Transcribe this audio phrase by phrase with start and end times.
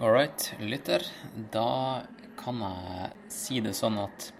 [0.00, 1.02] All right, lytter.
[1.52, 2.02] Da
[2.40, 4.30] kan jeg si det sånn at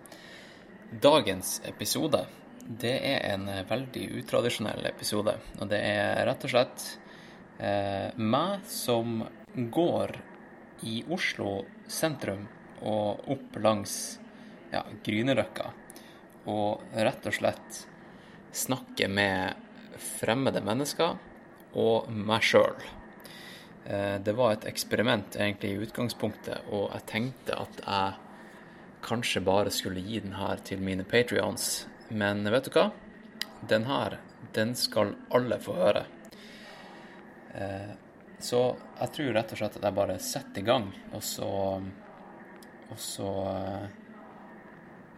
[1.05, 2.23] dagens episode,
[2.65, 5.35] det er en veldig utradisjonell episode.
[5.61, 6.85] Og det er rett og slett
[7.61, 9.19] eh, meg som
[9.53, 10.17] går
[10.89, 11.51] i Oslo
[11.85, 12.47] sentrum
[12.81, 13.99] og opp langs
[14.73, 15.67] ja, Grünerløkka
[16.49, 17.83] og rett og slett
[18.63, 21.21] snakker med fremmede mennesker
[21.85, 22.81] og meg sjøl.
[23.85, 28.13] Det var et eksperiment egentlig i utgangspunktet, og jeg tenkte at jeg
[29.03, 31.87] kanskje bare skulle gi den her til mine patrions.
[32.11, 32.91] Men vet du hva?
[33.67, 34.19] Den her,
[34.55, 36.05] den skal alle få høre.
[38.41, 38.61] Så
[39.01, 41.51] jeg tror rett og slett at jeg bare setter i gang, og så
[42.91, 43.33] Og så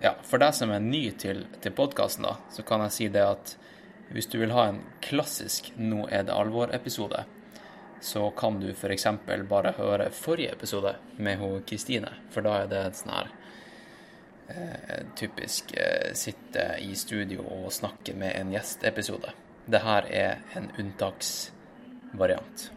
[0.03, 3.23] Ja, for deg som er ny til, til podkasten, da, så kan jeg si det
[3.23, 3.57] at
[4.13, 7.23] hvis du vil ha en klassisk Nå er det alvor-episode,
[8.03, 9.07] så kan du f.eks.
[9.49, 13.31] bare høre forrige episode med hun Kristine, for da er det en sånn her
[14.51, 19.31] eh, typisk eh, sitte i studio og snakke med en gjest-episode.
[19.71, 22.69] Det her er en unntaksvariant.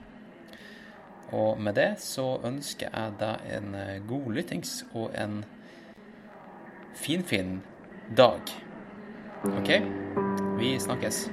[1.34, 3.74] Og med det så ønsker jeg deg en
[4.06, 5.42] god lyttings og en
[6.96, 7.64] finfin
[8.16, 8.42] dag.
[9.58, 9.74] OK?
[10.62, 11.26] Vi snakkes.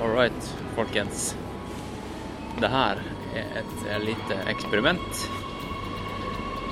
[0.00, 0.32] All right,
[0.88, 1.34] folkens.
[2.60, 3.00] Det her
[3.36, 5.18] er et eh, lite eksperiment.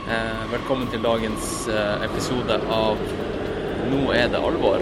[0.08, 2.96] Eh, velkommen til dagens eh, episode av
[3.90, 4.80] Nå er det alvor.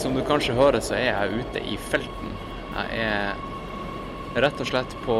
[0.00, 2.32] Som du kanskje hører, så er jeg ute i felten.
[2.74, 5.18] Jeg er rett og slett på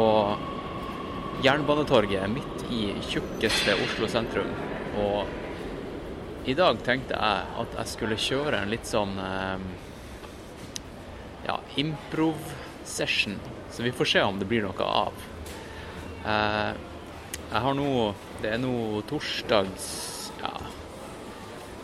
[1.45, 4.51] Jernbanetorget midt i tjukkeste Oslo sentrum.
[4.99, 9.15] Og i dag tenkte jeg at jeg skulle kjøre en litt sånn
[11.75, 13.39] improv-session.
[13.71, 15.13] Så vi får se om det blir noe av.
[16.25, 16.71] Eh,
[17.49, 17.91] jeg har nå
[18.41, 19.87] Det er nå torsdags
[20.39, 20.51] Ja,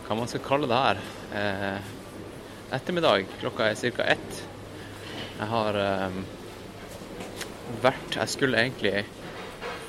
[0.06, 1.00] hva man skal kalle det her.
[1.34, 1.90] Eh,
[2.76, 3.26] ettermiddag.
[3.40, 4.04] Klokka er ca.
[4.04, 4.42] ett.
[5.38, 6.20] Jeg har eh,
[7.82, 9.04] vært Jeg skulle egentlig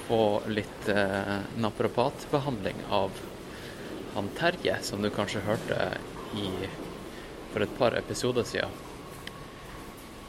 [0.07, 3.11] få litt eh, naprapatbehandling av
[4.15, 5.91] han Terje, som du kanskje hørte
[6.33, 6.49] i
[7.53, 8.86] for et par episoder siden.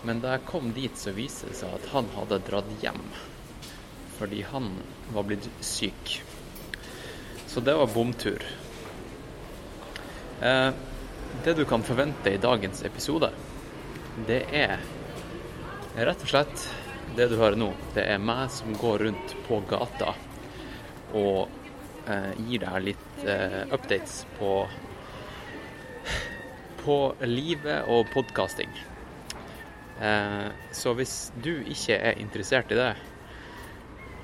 [0.07, 3.01] Men da jeg kom dit, så viste det seg at han hadde dratt hjem.
[4.19, 4.71] Fordi han
[5.15, 6.19] var blitt syk.
[7.49, 8.45] Så det var bomtur.
[10.41, 10.71] Eh,
[11.45, 13.31] det du kan forvente i dagens episode,
[14.27, 14.79] det er
[15.99, 16.67] rett og slett
[17.17, 17.73] det du hører nå.
[17.95, 20.15] Det er meg som går rundt på gata
[21.17, 21.49] og
[22.07, 24.61] eh, gir deg litt eh, updates på
[26.79, 28.71] på livet og podkasting.
[30.03, 32.93] Eh, så hvis du ikke er interessert i det,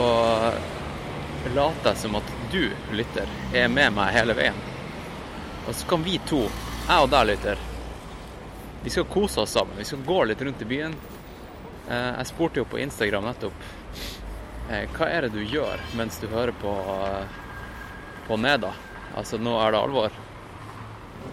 [1.54, 4.58] later jeg som at du, lytter, er med meg hele veien.
[5.66, 6.44] Og så kan vi to,
[6.86, 7.64] jeg og deg, lytter,
[8.84, 9.74] vi skal kose oss sammen.
[9.80, 10.92] Vi skal gå litt rundt i byen.
[11.88, 13.64] Eh, Jeg spurte jo på Instagram nettopp
[14.70, 17.34] eh, hva er det du gjør mens du hører på, eh,
[18.28, 18.70] på Neda?
[19.16, 20.14] Altså, nå er det alvor.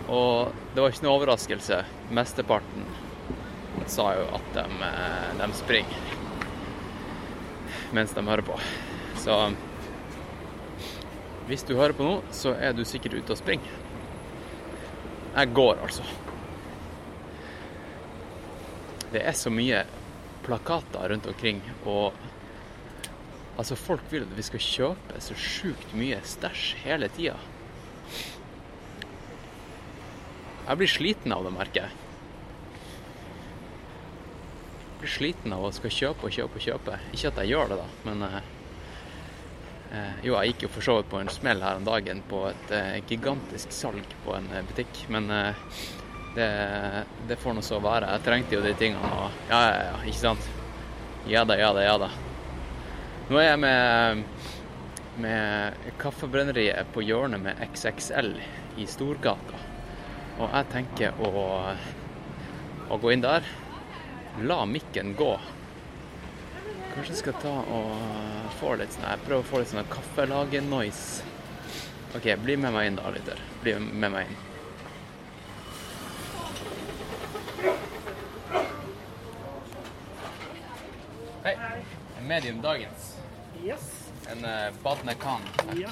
[0.08, 1.84] Og det var ikke noe overraskelse.
[2.14, 2.88] Mesteparten
[3.90, 6.20] sa jo at de, eh, de springer
[7.94, 8.58] mens de hører på.
[9.22, 9.36] Så
[11.48, 13.80] hvis du hører på nå, så er du sikkert ute og springer.
[15.34, 16.06] Jeg går, altså.
[19.14, 19.84] Det er så mye
[20.44, 22.14] plakater rundt omkring, og
[23.58, 27.38] altså folk vil at vi skal kjøpe så sjukt mye stæsj hele tida.
[30.64, 32.02] Jeg blir sliten av det, merker jeg.
[34.88, 37.00] Jeg blir sliten av å skal kjøpe og kjøpe og kjøpe.
[37.12, 38.38] Ikke at jeg gjør det, da, men eh,
[39.92, 42.46] eh, Jo, jeg gikk jo for så vidt på en smell her om dagen på
[42.48, 45.68] et eh, gigantisk salg på en eh, butikk, men eh,
[46.38, 46.48] det,
[47.28, 48.14] det får nå så være.
[48.16, 50.48] Jeg trengte jo de tingene og Ja, ja, ja, ikke sant?
[51.28, 52.10] Ja da, ja da, ja da.
[53.28, 54.24] Nå er jeg med,
[55.28, 58.34] med Kaffebrenneriet på hjørnet med XXL
[58.80, 59.60] i Storgata.
[60.40, 61.30] Og jeg tenker å,
[62.90, 63.46] å gå inn der.
[64.50, 65.34] La mikken gå.
[66.94, 71.30] Kanskje jeg skal ta og få litt sånn Jeg prøver å få litt sånn kaffelage-noise.
[72.18, 73.40] OK, bli med meg inn da, lytter.
[73.64, 74.42] Bli med meg inn.
[81.44, 81.56] Hei.
[82.20, 83.10] En medium dagens.
[83.64, 83.90] Yes.
[84.32, 85.42] En uh, badne kan.
[85.78, 85.90] Ja.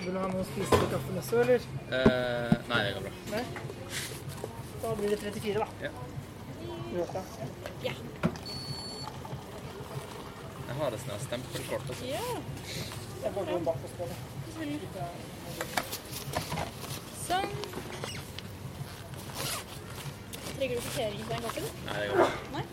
[0.00, 1.64] Vil du ha noe å spise til kaffen også, eller?
[1.98, 3.12] Eh, nei, det går bra.
[3.34, 3.44] Nei?
[4.80, 5.66] Da blir det 34, da.
[5.84, 5.90] Ja.
[6.94, 7.22] Røta.
[10.70, 12.04] Jeg har et sånt stempelkort også.
[12.08, 12.24] Ja,
[13.20, 14.16] Jeg får noen bak oss på det.
[17.26, 17.50] sånn.
[20.56, 21.66] Trenger du sortering på den kaffen?
[21.86, 22.30] Nei, det går bra.
[22.56, 22.64] Nei?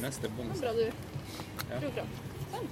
[0.00, 0.60] Neste bonus.
[0.60, 0.84] Bra du
[1.70, 1.78] Ja.
[1.80, 2.04] dro bra.
[2.52, 2.68] Sånn.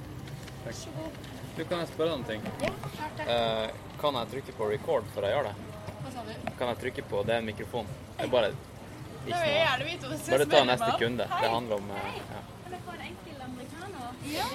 [0.65, 0.75] Takk.
[0.75, 1.11] Så god.
[1.57, 2.43] Du, kan jeg spørre deg om ting?
[2.63, 3.27] Ja, klart det.
[3.35, 3.71] Eh,
[4.01, 5.55] kan jeg trykke på record før jeg gjør det?
[6.03, 6.51] Hva sa du?
[6.59, 7.89] Kan jeg trykke på det mikrofonen?
[8.17, 9.47] Det er bare ikke noe.
[9.47, 11.25] gjerne vite hva Bare ta neste kunde.
[11.43, 12.43] Det handler om eh, ja.
[12.65, 14.13] Kan jeg få en enkel americano?
[14.37, 14.49] Ja,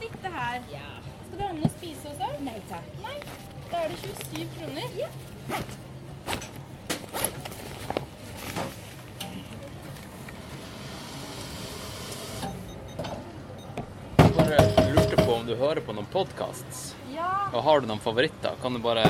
[0.00, 0.62] sitte her.
[0.72, 0.88] Ja.
[1.26, 2.32] Skal du ha noe å spise også?
[2.44, 2.90] Nei takk.
[3.02, 3.16] Nei.
[3.70, 4.98] Da er det 27 kroner.
[4.98, 5.08] Ja.
[14.18, 16.94] Jeg bare lurte på om du hører på noen podcasts.
[17.14, 17.50] ja.
[17.52, 18.56] Og har du noen favoritter?
[18.62, 19.04] Kan du bare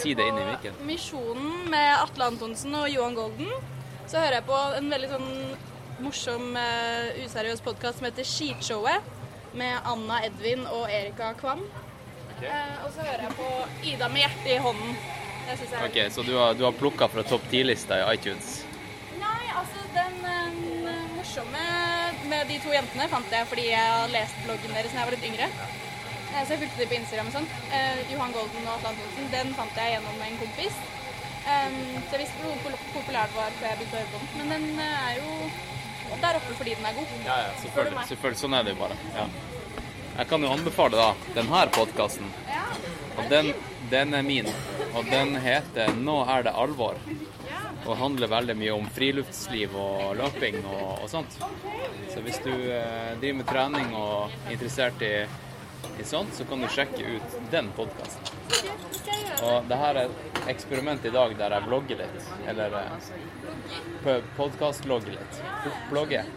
[0.00, 0.64] Si det inn i mikken?
[0.64, 0.86] Jeg hører på.
[0.88, 3.50] Misjonen med Atle Antonsen og Johan Golden.
[4.06, 5.28] Så hører jeg på en veldig sånn
[6.02, 9.10] morsom, uh, useriøs podkast som heter Skitshowet.
[9.54, 11.64] Med Anna Edvin og Erika Kvam.
[12.42, 13.48] Eh, og så hører jeg på
[13.92, 14.96] Ida med hjertet i hånden.
[15.46, 18.62] Jeg er OK, så du har, du har plukka fra topp 10-lista i iTunes?
[19.20, 21.81] Nei, altså den eh, morsomme
[22.32, 25.16] med de to jentene fant jeg fordi jeg har lest bloggen deres da jeg var
[25.16, 25.48] litt yngre.
[26.32, 27.48] Eh, Så jeg fulgte dem på Instagram og sånn.
[27.76, 30.80] Eh, Johan Golden og Atle Antonsen, den fant jeg gjennom en kompis.
[31.42, 34.28] Um, så jeg visste hvor populær det var før jeg begynte å høre på den.
[34.38, 37.14] Men den eh, er jo der oppe fordi den er god.
[37.26, 38.06] Ja, ja, selvfølgelig.
[38.12, 38.40] selvfølgelig.
[38.44, 38.98] Sånn er det jo bare.
[39.16, 39.26] Ja.
[40.12, 42.32] Jeg kan jo anbefale da denne podkasten.
[43.16, 43.52] Og den,
[43.90, 44.48] den er min.
[44.92, 47.00] Og den heter 'Nå er det alvor'.
[47.82, 51.38] Og handler veldig mye om friluftsliv og løping og, og sånt.
[52.12, 55.14] Så hvis du eh, driver med trening og er interessert i,
[55.98, 58.30] i sånt, så kan du sjekke ut den podkasten.
[59.42, 62.30] Og det her er et eksperiment i dag der jeg vlogger litt.
[62.52, 65.42] Eller eh, podkastlogger litt.
[65.90, 66.30] Blogger.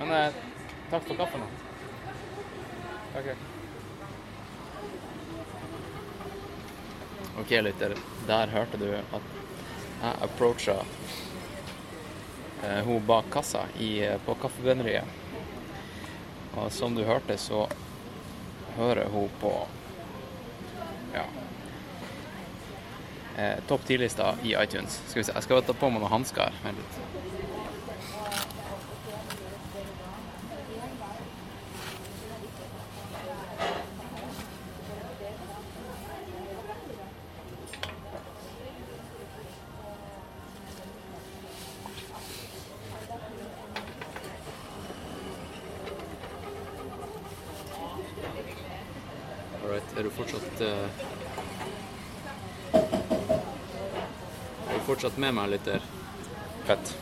[0.00, 0.42] Men eh,
[0.90, 1.46] takk for kaffen.
[3.14, 3.38] Okay.
[7.38, 7.94] OK, lytter.
[8.26, 9.43] Der hørte du at
[10.02, 10.76] jeg approacha
[12.62, 15.04] eh, hun bak kassa i, eh, på Kaffebrenneriet.
[16.54, 17.66] Og som du hørte, så
[18.76, 19.54] hører hun på
[21.14, 21.24] ja
[23.36, 25.00] eh, topp 10-lista i iTunes.
[25.06, 26.62] Skal vi se, jeg skal ta på meg noen hansker.
[26.64, 27.42] Vent litt.
[49.64, 50.88] Alright, er du fortsatt eh,
[54.68, 55.86] Er du fortsatt med meg, lytter?
[56.68, 56.92] Fett.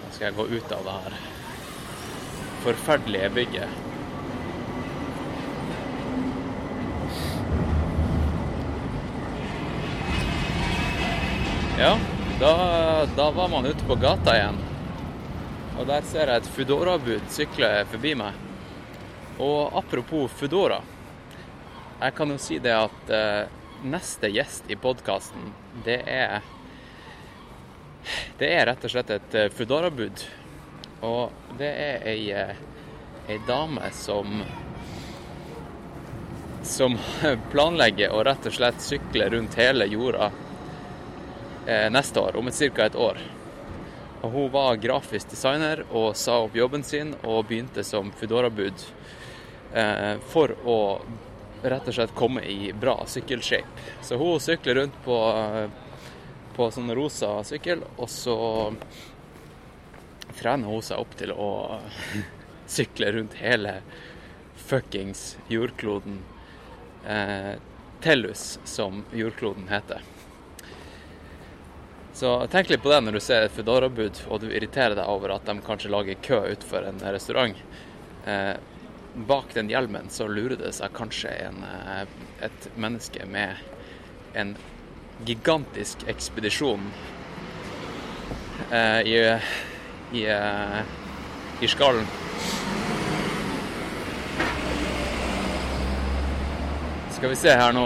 [0.00, 1.22] Da skal jeg gå ut av det her
[2.62, 3.68] forferdelige bygget.
[11.78, 11.98] Ja,
[12.40, 12.52] da,
[13.16, 14.60] da var man ute på gata igjen.
[15.78, 18.38] Og der ser jeg et Foodora-bud sykle forbi meg.
[19.42, 20.82] Og apropos Foodora.
[22.02, 25.52] jeg kan jo si det at eh, neste gjest i podkasten,
[25.84, 26.40] det er
[28.38, 30.24] Det er rett og slett et uh, Foodora-bud.
[31.06, 32.56] Og det er ei, eh,
[33.30, 34.42] ei dame som
[36.62, 36.96] som
[37.52, 40.30] planlegger å rett og slett sykle rundt hele jorda
[41.66, 42.86] eh, neste år, om et ca.
[42.86, 43.18] et år.
[44.22, 48.86] Og hun var grafisk designer og sa opp jobben sin og begynte som Foodora-bud
[49.74, 50.78] eh, for å
[51.62, 53.88] rett og slett komme i bra sykkelshape.
[54.02, 55.18] Så hun sykler rundt på,
[56.56, 58.36] på sånn rosa sykkel, og så
[60.38, 61.50] trener hun seg opp til å
[62.76, 63.80] sykle rundt hele
[64.66, 66.22] fuckings jordkloden.
[67.06, 67.52] Eh,
[68.02, 70.02] Tellus, som jordkloden heter.
[72.12, 75.32] Så tenk litt på det når du ser et Foodora-bud og du irriterer deg over
[75.36, 77.62] at de kanskje lager kø utenfor en restaurant.
[78.26, 78.52] Eh,
[79.14, 82.04] bak den hjelmen så lurer det seg kanskje en, eh,
[82.48, 83.60] et menneske med
[84.34, 84.54] en
[85.24, 86.88] gigantisk ekspedisjon
[88.70, 89.16] eh, i,
[90.12, 90.80] i, eh,
[91.60, 92.08] i skallen.
[97.22, 97.84] Skal vi se her nå.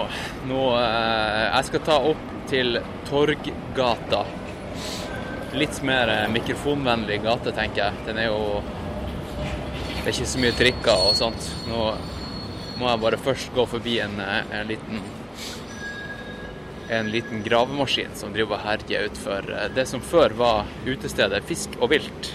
[0.49, 2.79] nå eh, jeg skal ta opp til
[3.09, 4.23] Torggata.
[5.59, 8.07] Litt mer eh, mikrofonvennlig gate, tenker jeg.
[8.07, 8.63] Den er jo
[10.07, 11.47] Det er ikke så mye trikker og sånt.
[11.67, 11.79] Nå
[12.79, 15.01] må jeg bare først gå forbi en, eh, en liten
[16.95, 21.75] en liten gravemaskin som driver og herjer utfor eh, det som før var utestedet Fisk
[21.81, 22.29] og vilt.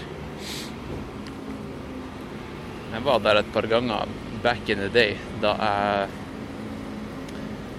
[2.92, 4.04] Jeg var der et par ganger
[4.42, 6.08] back in the day da jeg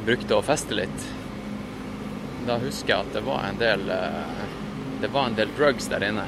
[0.07, 1.05] brukte å feste litt
[2.47, 4.41] da husker jeg at det var en del eh,
[5.05, 6.25] Det var en del drugs der inne.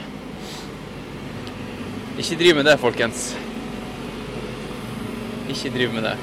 [2.19, 3.33] Ikke driv med det, folkens.
[5.51, 6.15] Ikke driver med det.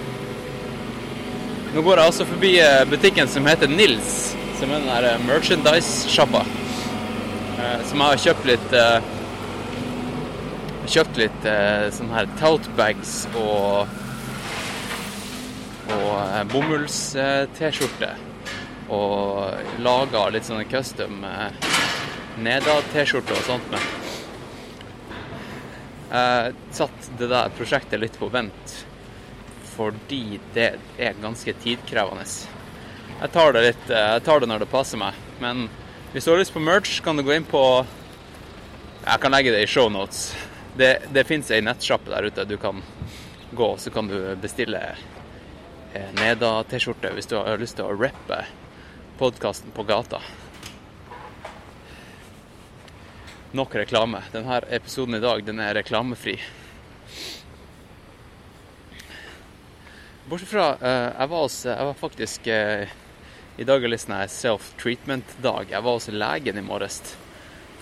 [1.73, 5.25] Nå går jeg altså forbi eh, butikken som heter Nils, som er den der eh,
[5.29, 6.45] merchandise-sjappa.
[7.87, 8.73] Som jeg har kjøpt litt
[10.93, 11.45] Kjøpt litt
[11.95, 13.87] sånne her tout bags og
[15.93, 18.11] og bomulls-T-skjorte
[18.93, 21.69] og laga litt sånne custom eh,
[22.43, 23.91] Neda-T-skjorter og sånt med.
[26.13, 28.75] Jeg satt det der prosjektet litt på vent
[29.73, 32.27] fordi det er ganske tidkrevende.
[33.23, 35.19] Jeg tar det litt, eh, jeg tar det når det passer meg.
[35.41, 35.69] Men
[36.13, 37.87] hvis du har lyst på merch, kan du gå inn på
[39.03, 40.37] Jeg kan legge det i shownotes.
[40.79, 42.79] Det, det fins ei nettsjappe der ute du kan
[43.51, 44.79] gå, så kan du bestille
[45.93, 48.45] eh, Neda-T-skjorte hvis du har lyst til å rappe
[49.19, 50.23] podkasten på gata.
[53.53, 54.23] Nok reklame.
[54.33, 56.39] Denne episoden i dag den er reklamefri.
[60.33, 62.93] Bortsett fra uh, jeg, var også, jeg var faktisk uh,
[63.61, 65.75] I dag er litt sånn self-treatment-dag.
[65.75, 67.03] Jeg var hos legen i morges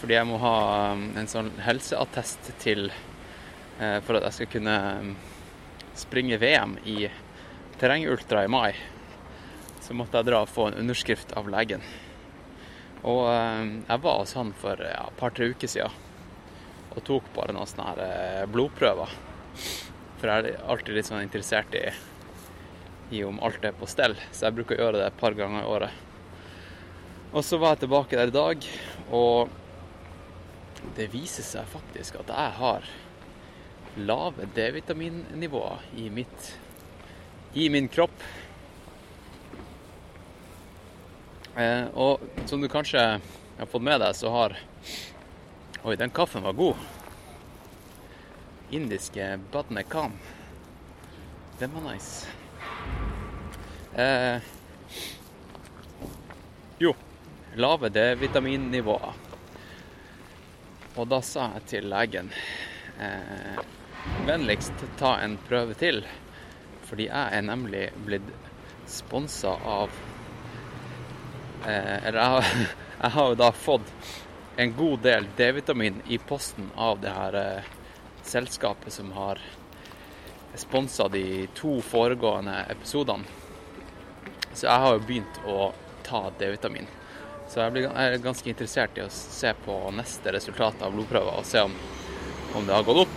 [0.01, 0.55] fordi jeg må ha
[0.97, 2.89] um, en sånn helseattest til
[4.05, 4.75] for at jeg skal kunne
[5.97, 7.07] springe VM i
[7.81, 8.75] terrengultra i mai
[9.91, 11.83] så måtte jeg dra og få en underskrift av legen.
[13.01, 16.07] Og eh, jeg var hos han for ja, et par-tre uker siden
[16.91, 19.15] og tok bare noen sånne her eh, blodprøver.
[20.21, 21.89] For jeg er alltid litt sånn interessert i,
[23.11, 25.65] i om alt er på stell, så jeg bruker å gjøre det et par ganger
[25.65, 26.07] i året.
[27.31, 28.67] Og så var jeg tilbake der i dag,
[29.15, 29.51] og
[30.97, 32.89] det viser seg faktisk at jeg har
[34.01, 36.53] lave D-vitaminnivåer i, mitt,
[37.55, 38.25] i min kropp.
[41.59, 44.59] Eh, og som du kanskje har fått med deg, så har
[45.81, 46.77] Oi, den kaffen var god.
[48.71, 49.85] Indiske Badne.
[51.59, 52.40] Den var nice.
[53.95, 54.43] Eh,
[56.79, 56.95] jo,
[57.55, 59.19] lave D-vitaminnivåer.
[60.97, 62.31] Og da sa jeg til legen
[62.99, 63.59] eh,
[64.27, 66.03] vennligst ta en prøve til,
[66.89, 68.33] fordi jeg er nemlig blitt
[68.91, 69.93] sponsa av
[71.67, 72.67] Eh, eller jeg
[73.03, 73.93] jeg har, jo da fått
[74.61, 77.69] en god del D-vitamin i posten av det her eh,
[78.25, 79.41] selskapet som har
[80.55, 83.25] sponsa de to foregående episodene.
[84.53, 85.71] Så jeg har jo begynt å
[86.07, 86.89] ta D-vitamin.
[87.51, 91.47] Så jeg, blir, er ganske interessert i å se på neste resultat av blodprøver og
[91.47, 91.75] se om,
[92.59, 93.17] om det har gått opp.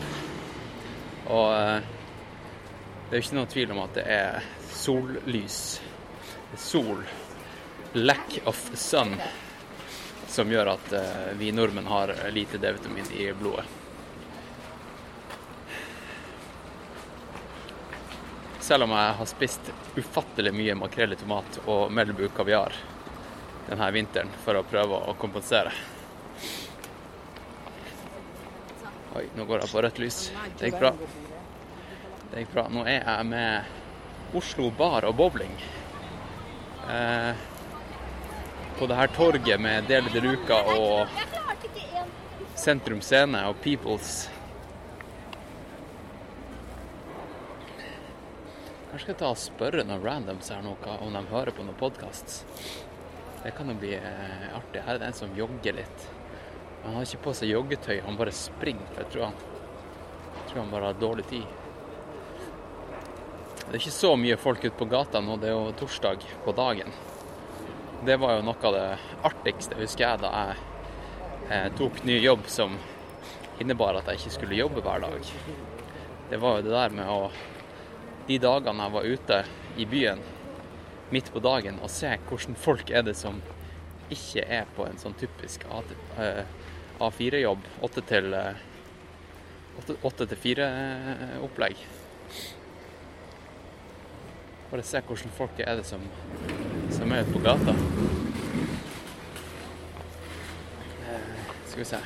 [1.34, 1.92] Og eh,
[3.10, 5.60] det er jo ikke noen tvil om at det er sollys.
[6.58, 7.02] Sol
[7.94, 9.16] lack of sun
[10.28, 13.83] som gjør at uh, vi nordmenn har lite D-vitamin i blodet.
[18.64, 22.76] Selv om jeg har spist ufattelig mye makrell i tomat og Melbu kaviar
[23.68, 25.74] denne vinteren for å prøve å kompensere.
[29.20, 30.20] Oi, nå går jeg på rødt lys.
[30.58, 30.94] Det gikk bra.
[32.32, 32.64] Det gikk bra.
[32.72, 35.54] Nå er jeg med Oslo bar og bowling.
[36.90, 37.44] Eh,
[38.80, 41.12] på det her torget med Dele de Luca og
[42.56, 44.24] Sentrum Scene og Peoples.
[48.94, 52.44] Kanskje skal ta og spørre noen randoms her noe, om de hører på noen podkast.
[53.42, 54.84] Det kan jo bli eh, artig.
[54.86, 56.04] Her er det en som jogger litt.
[56.84, 58.92] Han har ikke på seg joggetøy, han bare springer.
[59.00, 59.40] Jeg tror han,
[60.36, 61.48] jeg tror han bare har dårlig tid.
[63.64, 66.54] Det er ikke så mye folk ute på gata nå, det er jo torsdag på
[66.60, 66.94] dagen.
[68.06, 68.86] Det var jo noe av det
[69.32, 72.78] artigste, husker jeg, da jeg eh, tok ny jobb som
[73.58, 75.34] innebar at jeg ikke skulle jobbe hver dag.
[76.30, 77.34] Det var jo det der med å
[78.28, 79.38] De dagene jeg var ute
[79.78, 80.22] i byen
[81.12, 83.42] midt på dagen og se hvordan folk er det som
[84.14, 85.66] ikke er på en sånn typisk
[87.04, 88.36] A4-jobb, 8 til
[90.06, 91.84] 8 til 4-opplegg.
[94.72, 96.02] Bare se hvordan folk er det som,
[96.94, 97.76] som er ute på gata.
[101.04, 101.28] Eh,
[101.68, 102.02] skal vi se.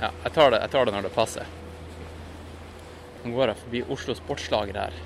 [0.00, 1.54] Ja, jeg tar det, jeg tar det når det passer.
[3.26, 4.98] Nå går jeg forbi Oslo Sportslager her.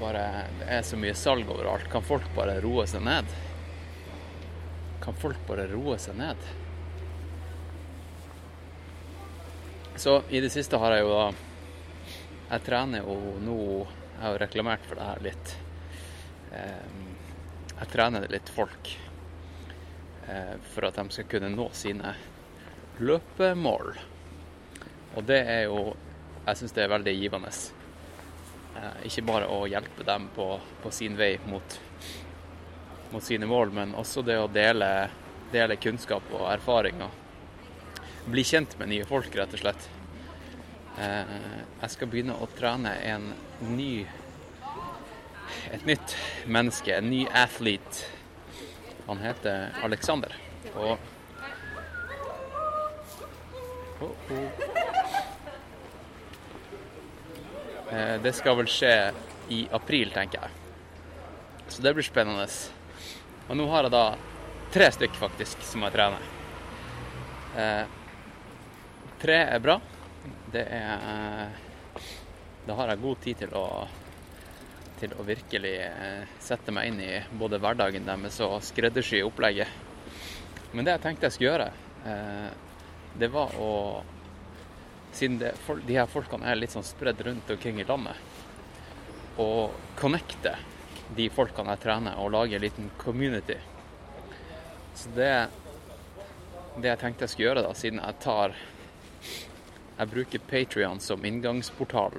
[0.00, 0.24] Bare,
[0.58, 1.86] det er så mye salg overalt.
[1.92, 3.30] Kan folk bare roe seg ned?
[5.04, 6.42] Kan folk bare roe seg ned?
[9.94, 11.24] Så i det siste har jeg jo da
[12.50, 13.56] Jeg trener jo nå
[13.86, 15.56] Jeg har jo reklamert for det her litt.
[16.58, 17.10] Ehm,
[17.76, 18.96] jeg trener litt folk
[20.26, 22.16] eh, for at de skal kunne nå sine
[22.98, 23.94] løpemål.
[25.16, 25.90] Og det er jo
[26.46, 27.50] Jeg syns det er veldig givende.
[28.80, 30.46] Eh, ikke bare å hjelpe dem på,
[30.82, 31.76] på sin vei mot,
[33.12, 34.88] mot, sine mål, men også det å dele,
[35.52, 37.02] dele kunnskap og erfaring.
[37.04, 39.90] Og bli kjent med nye folk, rett og slett.
[40.96, 41.36] Eh,
[41.82, 43.30] jeg skal begynne å trene en
[43.76, 43.92] ny
[45.70, 48.06] et nytt menneske, en ny athlete.
[49.06, 50.34] Han heter Alexander.
[50.74, 50.98] Og
[54.00, 54.36] oh, oh.
[54.36, 54.70] Eh,
[58.22, 58.94] det skal vel skje
[59.50, 60.60] i april, tenker jeg.
[61.70, 62.46] Så det blir spennende.
[63.48, 64.04] Og nå har jeg da
[64.74, 66.28] tre stykk faktisk som jeg trener.
[67.58, 67.84] Eh,
[69.22, 69.80] tre er bra.
[70.52, 71.58] Det er
[72.66, 73.66] Da har jeg god tid til å,
[75.00, 79.70] til å virkelig eh, sette meg inn i både hverdagen deres og skreddersy opplegget.
[80.72, 81.70] Men det jeg tenkte jeg skulle gjøre,
[83.18, 83.70] det var å
[85.12, 85.54] siden det,
[85.86, 88.16] de her folkene er litt sånn spredd rundt omkring i landet,
[89.40, 90.54] og connecte
[91.16, 93.58] de folkene jeg trener, og lage en liten community.
[94.94, 95.32] Så det,
[96.76, 98.58] det jeg tenkte jeg skulle gjøre, da, siden jeg tar
[100.00, 102.14] Jeg bruker Patrion som inngangsportal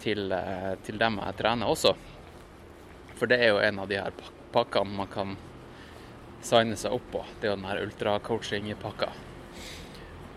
[0.00, 1.92] til, eh, til dem jeg trener også.
[3.18, 4.16] For det er jo en av de her
[4.54, 5.36] pakkene man kan
[6.44, 7.22] signe seg opp på.
[7.40, 9.12] Det er jo den her ultracoaching-pakka.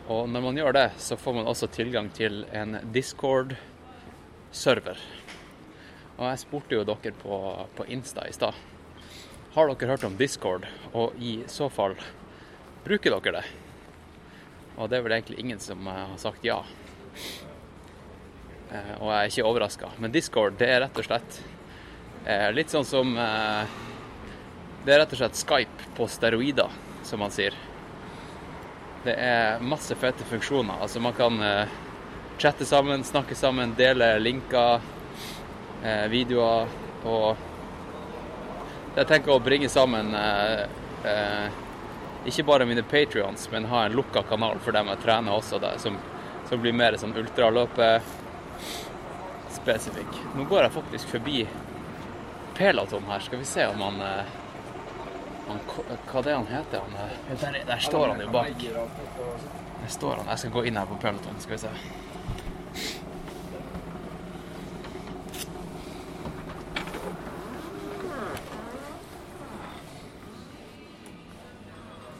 [0.07, 5.01] Og når man gjør det, så får man også tilgang til en Discord-server.
[6.15, 7.39] Og jeg spurte jo dere på,
[7.75, 8.55] på Insta i stad.
[9.57, 10.63] Har dere hørt om Discord?
[10.95, 11.97] Og i så fall,
[12.87, 13.43] bruker dere det?
[14.77, 16.61] Og det er vel egentlig ingen som eh, har sagt ja.
[18.71, 19.91] Eh, og jeg er ikke overraska.
[19.99, 21.41] Men Discord, det er rett og slett
[22.23, 26.71] eh, litt sånn som Det er rett og slett Skype på steroider,
[27.03, 27.57] som man sier.
[29.07, 30.81] Det er masse fete funksjoner.
[30.83, 31.67] Altså man kan eh,
[32.37, 34.81] chatte sammen, snakke sammen, dele linker,
[35.83, 36.67] eh, videoer
[37.07, 37.35] og
[38.97, 40.67] Jeg tenker å bringe sammen eh,
[42.27, 45.77] ikke bare mine patrions, men ha en lukka kanal for dem jeg trener også, der,
[45.79, 45.95] som,
[46.49, 50.11] som blir mer sånn ultraløpespesifikk.
[50.35, 51.47] Nå går jeg faktisk forbi
[52.59, 53.19] Pelaton her.
[53.23, 53.97] Skal vi se om han
[55.47, 55.59] han,
[56.11, 56.91] hva det han heter han?
[57.41, 58.65] Der, der står han jo bak.
[59.81, 60.27] Der står han.
[60.27, 61.69] Jeg skal gå inn her på peloton, skal vi se.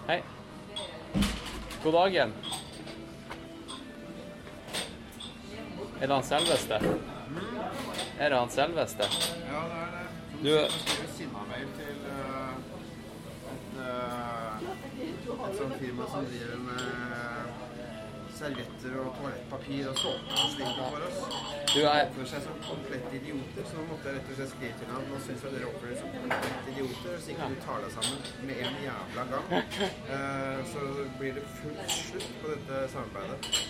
[0.07, 0.21] Hei.
[1.83, 2.33] God dagen.
[5.99, 6.81] Er det han selveste?
[8.19, 9.03] Er det han selveste?
[9.03, 10.07] Ja, det er det.
[10.43, 10.53] Du,
[13.87, 17.65] et sånt firma som driver med
[18.37, 21.21] servietter og toalettpapir og såpe og slikt for oss.
[21.71, 22.03] Du, er...
[22.03, 25.07] oppfører seg som komplette idioter, så måtte jeg rett og slett skrive til ham.
[25.11, 28.29] Nå syns jeg dere oppfører dere som komplette idioter, hvis ikke du tar deg sammen
[28.49, 29.49] med en jævla gang.
[30.11, 30.85] Uh, så
[31.17, 33.65] blir det fullt slutt på dette samarbeidet.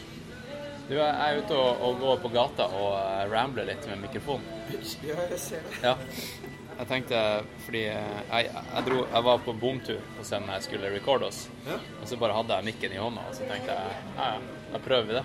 [0.89, 4.45] du, er ute og, og går på gata og eh, rambler litt med mikrofonen.
[5.03, 5.81] Ja, jeg ser det.
[5.83, 5.95] Ja.
[6.77, 7.21] Jeg tenkte,
[7.65, 11.39] fordi jeg, jeg, dro, jeg var på bomtur hos en jeg skulle recorde oss.
[11.65, 11.79] Ja.
[12.01, 14.27] Og så bare hadde jeg mikken i hånda, og så tenkte jeg ja,
[14.73, 15.23] da prøver vi det.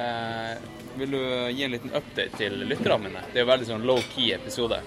[0.00, 0.56] Eh,
[0.98, 1.20] vil du
[1.54, 3.22] gi en liten update til lytterne mine?
[3.30, 4.80] Det er jo veldig sånn low-key episode.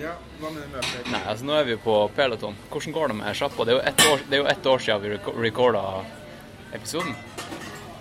[0.00, 1.04] Ja, hva mener du med det?
[1.12, 2.56] Nei, altså nå er vi på Peloton.
[2.72, 3.66] Hvordan går det med sjappa?
[3.66, 5.84] Det er jo ett år, det ett år siden vi recorda
[6.74, 7.14] episoden.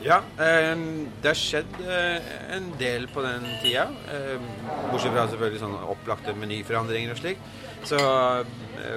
[0.04, 0.74] Ja, eh,
[1.24, 3.86] det har skjedd eh, en del på den tida.
[4.12, 4.42] eh,
[4.90, 7.46] Bortsett fra selvfølgelig sånne opplagte menyforandringer og slik.
[7.88, 7.98] Så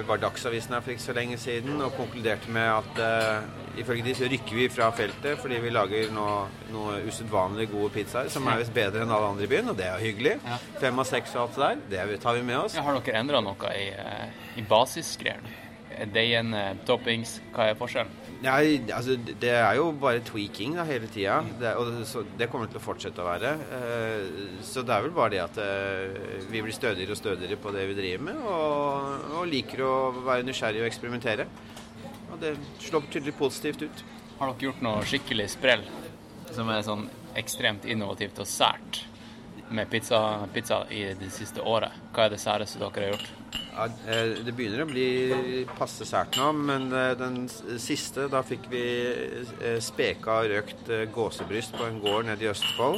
[0.07, 4.29] var Dagsavisen her for ikke så lenge siden og konkluderte med at ifølge de så
[4.31, 6.27] rykker vi fra feltet fordi vi lager nå
[6.71, 9.89] noe usedvanlig gode pizzaer som er visst bedre enn alle andre i byen, og det
[9.91, 10.37] er hyggelig.
[10.79, 11.59] Fem av seks og alt
[11.91, 12.79] det der, det tar vi med oss.
[12.79, 13.89] Ja, har dere endra noe i,
[14.55, 15.66] i basisgreiene?
[16.13, 18.11] Deigen, eh, toppings, hva er forskjellen?
[18.43, 21.39] Nei, altså det er jo bare tweaking da, hele tida.
[21.79, 23.53] Og det, så det kommer til å fortsette å være.
[23.77, 27.73] Eh, så det er vel bare det at eh, vi blir stødigere og stødigere på
[27.73, 31.47] det vi driver med, og, og liker å være nysgjerrig og eksperimentere.
[32.31, 34.05] Og det slår tydelig positivt ut.
[34.37, 35.85] Har dere gjort noe skikkelig sprell
[36.53, 37.07] som er sånn
[37.37, 39.01] ekstremt innovativt og sært
[39.73, 40.19] med pizza,
[40.53, 41.95] pizza i det siste året?
[42.13, 43.46] Hva er det særeste dere har gjort?
[43.77, 45.07] Ja, eh, det begynner å bli
[45.77, 47.43] passe sært nå, men eh, den
[47.77, 48.81] siste, da fikk vi
[49.61, 52.97] eh, speka og røkt eh, gåsebryst på en gård nede i Østfold.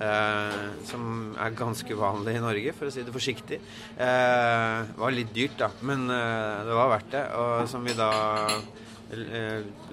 [0.00, 3.60] Eh, som er ganske vanlig i Norge, for å si det forsiktig.
[3.98, 7.24] Eh, det var litt dyrt, da, men eh, det var verdt det.
[7.42, 8.10] Og som vi da
[8.48, 8.83] eh,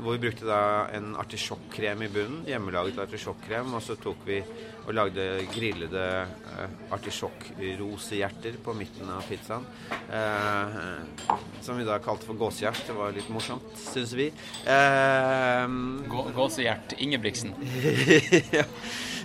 [0.02, 0.60] hvor vi brukte da
[0.96, 4.40] en artisjokkrem i bunnen, hjemmelaget artisjokkrem, og så tok vi
[4.82, 9.66] og lagde grillede eh, artisjokkrosehjerter på midten av pizzaen.
[10.10, 10.80] Eh,
[11.62, 12.82] som vi da kalte for gåsehjert.
[12.88, 14.32] Det var litt morsomt, syns vi.
[14.66, 15.68] Eh,
[16.10, 17.54] Gå- Gåsehjert Ingebrigtsen.
[18.58, 18.66] ja.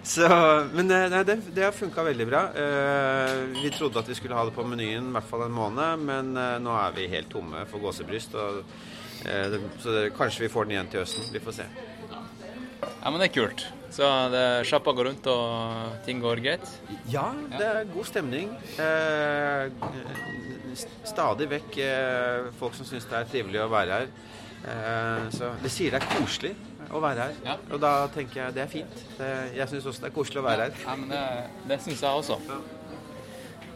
[0.06, 0.28] Så,
[0.76, 2.42] men eh, nei, det, det har funka veldig bra.
[2.54, 6.04] Eh, vi trodde at vi skulle ha det på menyen i hvert fall en måned,
[6.06, 8.36] men eh, nå er vi helt tomme for gåsebryst.
[8.38, 11.30] Og, eh, så det, kanskje vi får den igjen til høsten.
[11.32, 11.66] Vi får se.
[12.82, 13.66] Ja, men det er kult.
[13.96, 16.66] Så det, sjappa går rundt, og ting går greit?
[17.08, 18.50] Ja, det er god stemning.
[18.82, 19.70] Eh,
[21.06, 24.10] stadig vekk eh, folk som syns det er trivelig å være her.
[24.66, 26.52] Eh, så det sier det er koselig
[26.90, 27.38] å være her.
[27.46, 27.56] Ja.
[27.70, 29.04] Og da tenker jeg det er fint.
[29.16, 30.82] Det, jeg syns også det er koselig å være her.
[30.84, 31.22] Ja, men det,
[31.72, 32.40] det syns jeg også.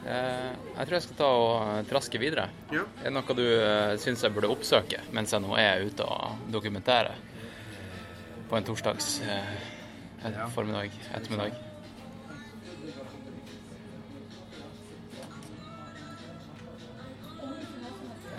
[0.00, 2.46] Eh, jeg tror jeg skal ta og traske videre.
[2.72, 2.86] Ja.
[3.02, 6.46] Er det noe du uh, syns jeg burde oppsøke mens jeg nå er ute og
[6.54, 7.18] dokumenterer
[8.50, 9.52] på en torsdags eh,
[10.26, 11.58] et formiddag, ettermiddag?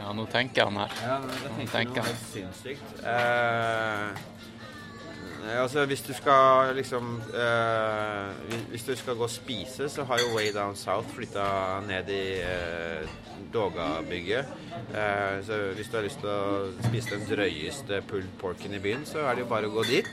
[0.01, 0.93] Ja, nå tenker han her.
[1.05, 2.09] Ja, Nå tenker jeg.
[2.09, 3.01] helt sinnssykt.
[3.05, 4.07] Eh,
[5.49, 10.35] altså, hvis du skal liksom eh, hvis- du skal gå og spise, så har jo
[10.35, 13.07] Way Down South flytta ned i eh,
[13.53, 14.45] Doga-bygget.
[14.91, 19.03] Uh, så hvis du har lyst til å spise den drøyeste pulled porken i byen,
[19.05, 20.07] så er det jo bare å gå dit.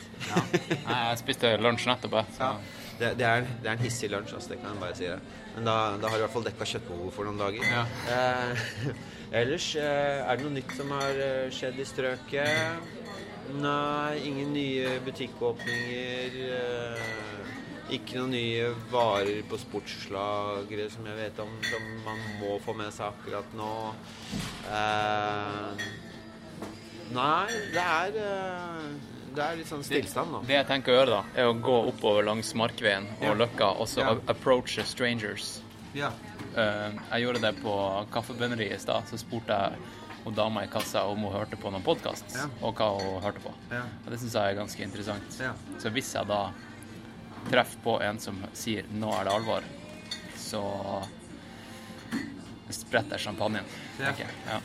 [0.87, 2.19] Nei, jeg spiste lunsj nettopp.
[2.35, 2.43] Så.
[2.43, 2.57] Ja.
[2.99, 5.21] Det, det, er, det er en hissig lunsj, altså, det kan jeg bare si det.
[5.55, 7.63] Men da, da har du i hvert fall dekka kjøttbehovet for noen dager.
[7.71, 7.85] Ja.
[8.11, 8.91] Uh,
[9.41, 12.97] ellers, uh, er det noe nytt som har eh, skjedd i strøket?
[13.57, 16.35] Nei, ingen nye butikkåpninger.
[16.53, 22.75] Eh, ikke noen nye varer på sportslagre som jeg vet om, som man må få
[22.77, 23.71] med seg akkurat nå.
[24.69, 25.87] Eh,
[27.17, 28.91] nei, det er eh,
[29.39, 30.43] Det er litt sånn stillstand nå.
[30.49, 33.35] Det jeg tenker å gjøre, da, er å gå oppover langs Markveien og Ja.
[33.39, 34.15] Løkka, og så Ja.
[34.27, 35.61] approache strangers.
[35.95, 36.11] Ja.
[36.57, 37.75] Eh, jeg gjorde det på
[38.13, 39.05] Kaffebønneriet i stad.
[39.09, 39.79] Så spurte jeg
[40.25, 42.47] hun dama i kassa om hun hørte på noen podkast, Ja.
[42.63, 43.53] og hva hun hørte på.
[43.71, 43.83] Ja.
[44.05, 45.39] Og det syns jeg er ganske interessant.
[45.41, 45.53] Ja.
[45.79, 46.53] Så hvis jeg da
[47.51, 49.65] treffer på en som sier 'nå er det alvor',
[50.37, 50.63] så
[52.71, 53.65] spretter jeg champagnen,
[53.97, 54.35] tenker jeg.
[54.47, 54.61] Ja.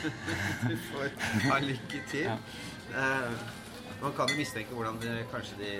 [0.68, 1.10] Du får
[1.50, 2.24] ha lykke til.
[2.24, 2.38] Ja.
[2.94, 3.32] Eh,
[4.02, 5.72] man kan jo mistenke hvordan de, kanskje, de,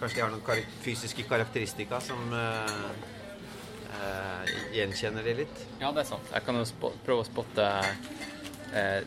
[0.00, 2.90] kanskje de har noen kar fysiske karakteristika som uh,
[3.90, 5.64] uh, gjenkjenner de litt.
[5.80, 6.30] ja, det er sant.
[6.32, 7.66] Jeg kan jo prøve å spotte
[8.74, 9.02] eh,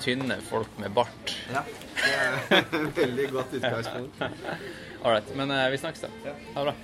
[0.00, 1.36] tynne folk med bart.
[1.52, 1.62] Ja,
[2.00, 4.22] det er veldig godt utgangspunkt.
[5.02, 5.36] All right.
[5.36, 6.34] Men eh, vi snakkes, da.
[6.54, 6.74] Ha det bra.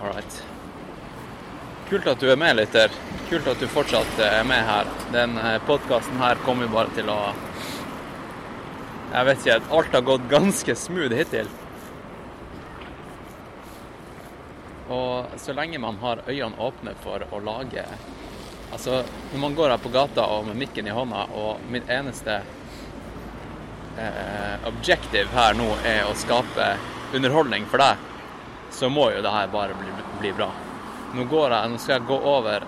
[0.00, 0.42] All right.
[1.88, 2.92] Kult at du er med, lytter.
[3.30, 4.88] Kult at du fortsatt er med her.
[5.14, 5.36] Den
[5.68, 7.18] podkasten her kommer bare til å
[9.14, 11.48] Jeg vet ikke, alt har gått ganske smooth hittil.
[14.94, 17.86] Og så lenge man har øynene åpne for å lage
[18.74, 22.40] Altså, når man går her på gata og med mikken i hånda, og mitt eneste
[24.02, 26.72] eh, objective her nå er å skape
[27.14, 28.08] underholdning for deg,
[28.74, 30.48] så må jo det her bare bli, bli bra.
[31.14, 32.66] Nå, jeg, nå skal jeg gå over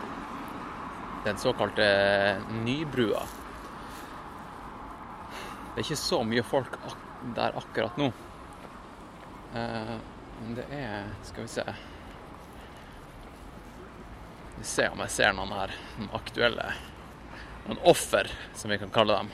[1.26, 1.88] den såkalte
[2.60, 3.24] Nybrua.
[5.72, 7.02] Det er ikke så mye folk ak
[7.34, 8.12] der akkurat nå.
[9.58, 9.92] Eh,
[10.36, 11.64] men det er Skal vi se
[14.58, 16.70] vi ser om jeg ser noen her, noen aktuelle
[17.66, 19.30] Noen offer, som vi kan kalle dem.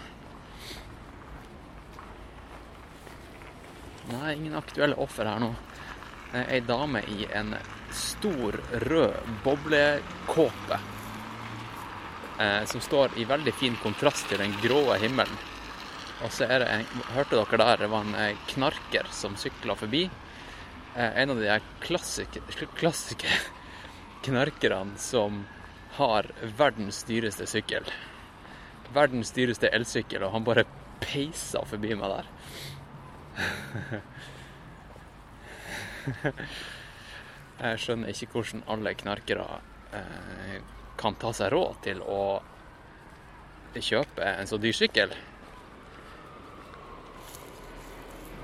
[4.09, 5.51] Nei, ingen aktuelle offer her nå.
[6.33, 7.53] Ei dame i en
[7.93, 8.57] stor,
[8.89, 10.81] rød boblekåpe.
[12.41, 15.37] Eh, som står i veldig fin kontrast til den grå himmelen.
[16.25, 17.85] Og så er det en Hørte dere der?
[17.85, 20.07] Det var en eh, knarker som sykla forbi.
[20.97, 22.41] Eh, en av de klassiske,
[22.81, 23.29] klassiske
[24.23, 25.45] knarkerne som
[25.99, 27.85] har verdens dyreste sykkel.
[28.93, 30.65] Verdens dyreste elsykkel, og han bare
[31.03, 32.27] peisa forbi meg der.
[37.63, 39.49] Jeg skjønner ikke hvordan alle knarkere
[39.95, 40.57] eh,
[40.99, 42.43] kan ta seg råd til å
[43.73, 45.11] kjøpe en så dyr sykkel.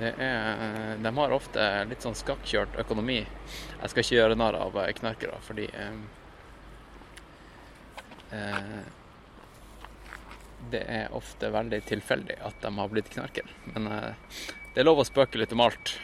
[0.00, 3.18] Er, de har ofte litt sånn skakkjørt økonomi.
[3.24, 5.96] Jeg skal ikke gjøre narr av knarkere, fordi eh,
[8.38, 8.78] eh,
[10.70, 13.50] Det er ofte veldig tilfeldig at de har blitt knarker.
[13.72, 14.38] Men eh,
[14.74, 15.96] det er lov å spøke litt om alt.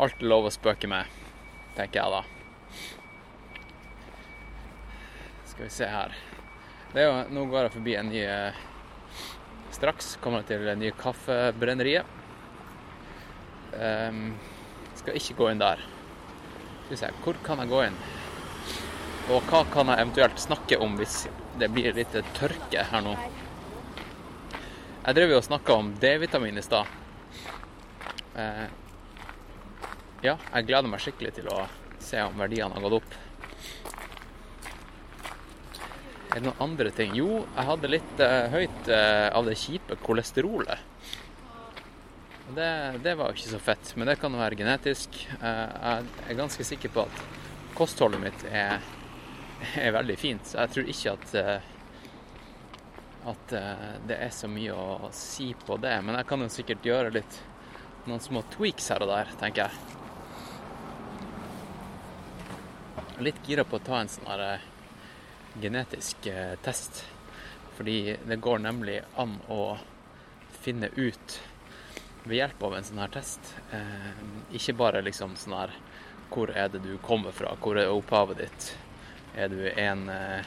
[0.00, 1.06] Alt er lov å spøke med,
[1.76, 2.22] tenker jeg da.
[5.52, 6.16] Skal vi se her.
[6.96, 8.66] Jo, nå går jeg forbi en ny eh,
[9.70, 12.19] Straks kommer jeg til det nye kaffebrenneriet.
[13.76, 14.34] Um,
[14.98, 15.82] skal ikke gå inn der.
[16.90, 17.98] Se, hvor kan jeg gå inn?
[19.30, 21.22] Og hva kan jeg eventuelt snakke om hvis
[21.60, 23.14] det blir litt tørke her nå?
[25.04, 26.90] Jeg drev jo og snakka om D-vitamin i stad.
[28.34, 28.66] Uh,
[30.24, 31.62] ja, jeg gleder meg skikkelig til å
[32.02, 33.18] se om verdiene har gått opp.
[36.30, 37.14] Er det noen andre ting?
[37.16, 40.89] Jo, jeg hadde litt uh, høyt uh, av det kjipe kolesterolet.
[42.54, 45.14] Det, det, var ikke så fett, men det kan være genetisk.
[45.38, 47.20] Eh, jeg er ganske sikker på at
[47.78, 48.80] kostholdet mitt er,
[49.78, 51.60] er veldig fint, jeg tror ikke at, eh,
[53.30, 55.94] at eh, det er så mye å si på det.
[56.02, 57.38] Men jeg kan jo sikkert gjøre litt
[58.08, 59.74] noen små tweaks her og der, tenker jeg.
[63.28, 64.42] Litt gira på å ta en sånn her
[65.62, 66.26] genetisk
[66.64, 67.04] test.
[67.78, 69.76] Fordi det går nemlig an å
[70.64, 71.38] finne ut
[72.24, 73.54] ved hjelp av en sånn her test.
[73.72, 74.10] Eh,
[74.56, 75.74] ikke bare liksom sånn her
[76.30, 77.56] Hvor er det du kommer fra?
[77.58, 78.66] Hvor er opphavet ditt?
[79.34, 80.46] Er du en eh,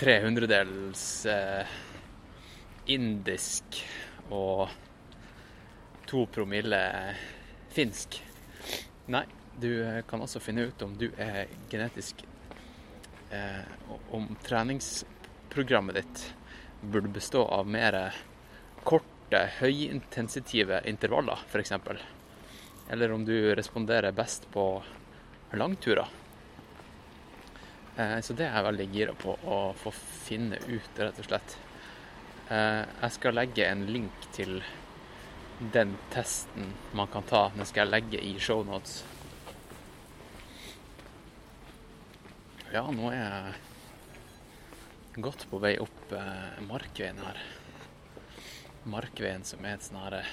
[0.00, 1.74] 300-dels eh,
[2.90, 3.78] indisk
[4.34, 4.66] og
[6.10, 6.80] to promille
[7.70, 8.18] finsk?
[9.14, 9.22] Nei,
[9.60, 12.24] du eh, kan også finne ut om du er genetisk
[13.30, 13.62] eh,
[14.10, 16.24] Om treningsprogrammet ditt
[16.80, 18.00] burde bestå av mer
[18.86, 21.72] kort korte, høyintensitive intervaller, f.eks.
[22.90, 24.82] Eller om du responderer best på
[25.52, 26.08] langturer.
[27.96, 31.58] Eh, så det er jeg veldig gira på å få finne ut, rett og slett.
[32.48, 34.62] Eh, jeg skal legge en link til
[35.58, 37.50] den testen man kan ta.
[37.54, 39.04] Den skal jeg legge i shownotes.
[42.72, 43.54] Ja, nå er jeg
[45.24, 47.57] godt på vei opp eh, Markveien her.
[48.88, 50.30] Markveien, som er et sånn her eh,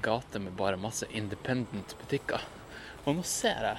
[0.00, 2.40] gate med bare masse independent butikker.
[3.04, 3.78] Og nå ser jeg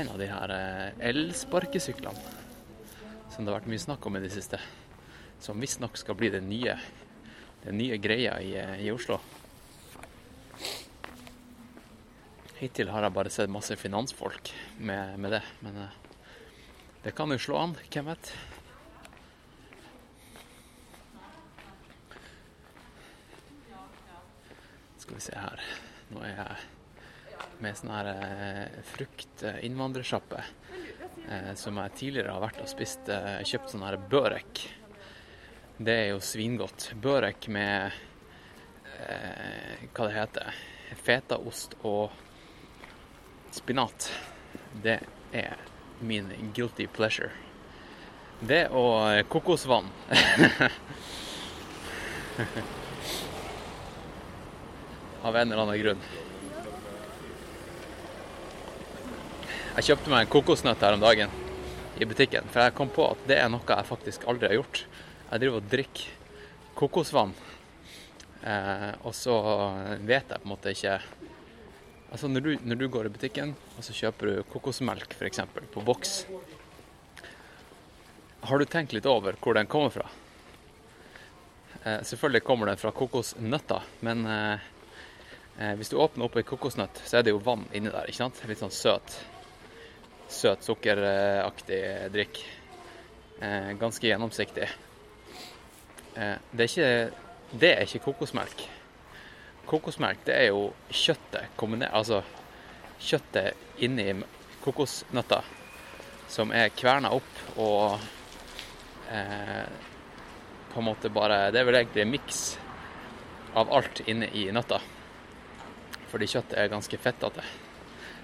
[0.00, 2.40] en av de her eh, elsparkesyklene
[3.32, 4.58] som det har vært mye snakk om i det siste.
[5.40, 6.76] Som visstnok skal bli den nye,
[7.64, 9.20] den nye greia i, eh, i Oslo.
[12.60, 15.80] Hittil har jeg bare sett masse finansfolk med, med det, men
[17.02, 18.34] det kan jo slå an, hvem vet.
[25.12, 25.60] Skal vi se her.
[26.08, 26.56] Nå er jeg
[27.60, 33.10] med sånn her eh, frukt-innvandrersjappe eh, som jeg tidligere har vært og spist.
[33.12, 34.72] Eh, kjøpt sånn her børek.
[35.76, 36.96] Det er jo svingodt.
[37.04, 37.92] Børek med
[39.04, 40.48] eh, hva det heter,
[41.04, 42.08] fetaost og
[43.52, 44.08] spinat.
[44.80, 45.04] det
[45.36, 45.60] er
[46.00, 47.36] min guilty pleasure.
[48.40, 49.92] Det og eh, kokosvann.
[55.22, 56.04] Av en eller annen grunn.
[59.72, 61.30] Jeg kjøpte meg en kokosnøtt her om dagen
[62.02, 64.82] i butikken, for jeg kom på at det er noe jeg faktisk aldri har gjort.
[65.30, 66.10] Jeg driver og drikker
[66.76, 67.32] kokosvann,
[68.42, 69.36] eh, og så
[70.02, 71.00] vet jeg på en måte ikke
[72.12, 75.38] Altså når du, når du går i butikken og så kjøper du kokosmelk f.eks.
[75.72, 76.10] på boks,
[78.42, 80.04] har du tenkt litt over hvor den kommer fra?
[81.80, 84.66] Eh, selvfølgelig kommer den fra kokosnøtter, men eh,
[85.76, 88.08] hvis du åpner opp ei kokosnøtt, så er det jo vann inni der.
[88.08, 88.40] ikke sant?
[88.48, 89.16] Litt sånn søt.
[90.32, 91.82] Søt, sukkeraktig
[92.14, 92.40] drikk.
[93.42, 94.68] Eh, ganske gjennomsiktig.
[96.14, 98.62] Eh, det, er ikke, det er ikke kokosmelk.
[99.66, 102.20] Kokosmelk det er jo kjøttet kombinert Altså
[103.02, 104.08] kjøttet inni
[104.62, 105.40] kokosnøtta
[106.30, 107.98] som er kverna opp og
[109.10, 109.66] eh,
[110.72, 112.42] på en måte bare Det er vel egentlig en miks
[113.58, 114.78] av alt inne i nøtta.
[116.12, 117.44] Fordi kjøttet er ganske fettete.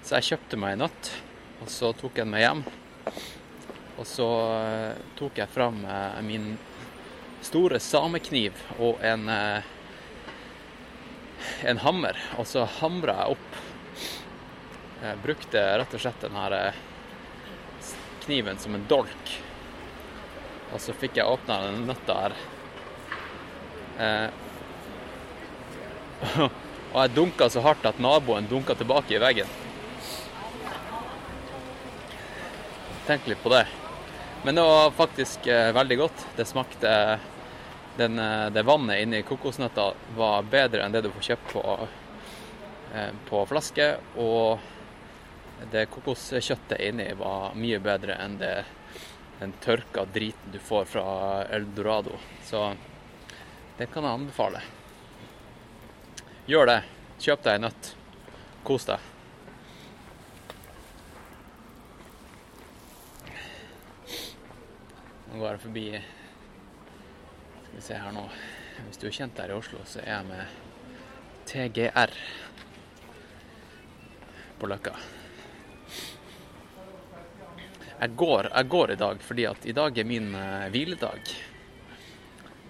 [0.05, 1.09] Så jeg kjøpte meg en nøtt,
[1.63, 2.61] og så tok jeg den med hjem.
[3.99, 6.53] Og så eh, tok jeg fram eh, min
[7.43, 9.75] store samekniv og en eh,
[11.63, 13.59] en hammer, og så hamra jeg opp.
[14.99, 16.55] Jeg brukte rett og slett den her
[18.25, 19.35] kniven som en dolk.
[20.69, 22.33] Og så fikk jeg åpna den nøtta her.
[23.99, 24.29] Eh,
[26.91, 29.49] og jeg dunka så hardt at naboen dunka tilbake i veggen.
[33.05, 33.65] Tenk litt på det.
[34.43, 36.25] Men det var faktisk eh, veldig godt.
[36.35, 36.91] Det smakte
[37.97, 41.63] den, eh, det vannet inni kokosnøtta var bedre enn det du får kjøpt på,
[42.95, 43.89] eh, på flaske.
[44.15, 48.53] Og det kokoskjøttet inni var mye bedre enn det,
[49.39, 51.07] den tørka driten du får fra
[51.49, 52.15] Eldorado.
[52.45, 52.71] Så
[53.77, 54.63] det kan jeg anbefale.
[56.49, 56.79] Gjør det.
[57.21, 57.87] Kjøp deg en nøtt.
[58.65, 59.03] Kos deg.
[65.29, 68.25] Nå går jeg forbi Skal vi se her nå.
[68.79, 70.57] Hvis du er kjent her i Oslo, så er jeg med
[71.51, 72.17] TGR
[74.57, 74.97] på Løkka.
[77.99, 81.35] Jeg går, jeg går i dag fordi at i dag er min eh, hviledag.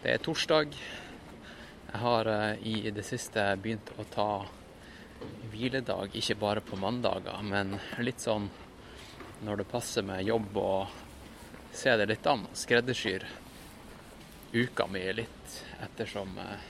[0.03, 0.75] Det er torsdag.
[1.91, 4.45] Jeg har eh, i det siste begynt å ta
[5.49, 8.45] hviledag ikke bare på mandager, men litt sånn
[9.41, 10.91] når det passer med jobb og
[11.73, 12.45] se det litt an.
[12.53, 13.25] Skreddersyr
[14.53, 16.69] uka mi litt ettersom eh,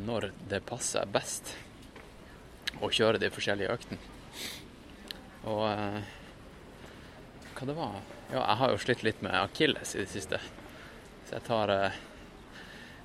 [0.00, 1.52] når det passer best
[2.80, 4.00] å kjøre de forskjellige øktene.
[5.52, 6.00] Og eh,
[7.52, 8.00] hva det var
[8.32, 10.40] Ja, jeg har jo slitt litt med akilles i det siste.
[11.28, 11.76] Så jeg tar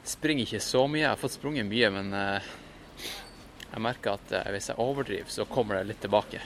[0.10, 1.04] Springer ikke så mye.
[1.04, 2.48] Jeg har fått sprunget mye, men eh,
[3.69, 6.41] jeg merker at eh, hvis jeg overdriver, så kommer det litt tilbake.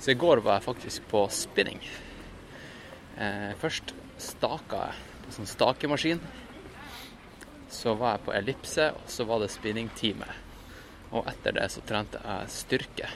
[0.00, 1.82] Så i går var jeg faktisk på spinning.
[3.20, 6.24] Eh, først staka jeg på sånn stakemaskin.
[7.68, 10.32] Så var jeg på ellipse, og så var det spinningtime.
[11.12, 13.10] Og etter det så trente jeg styrke.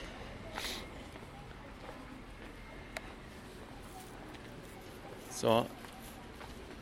[5.33, 5.63] Så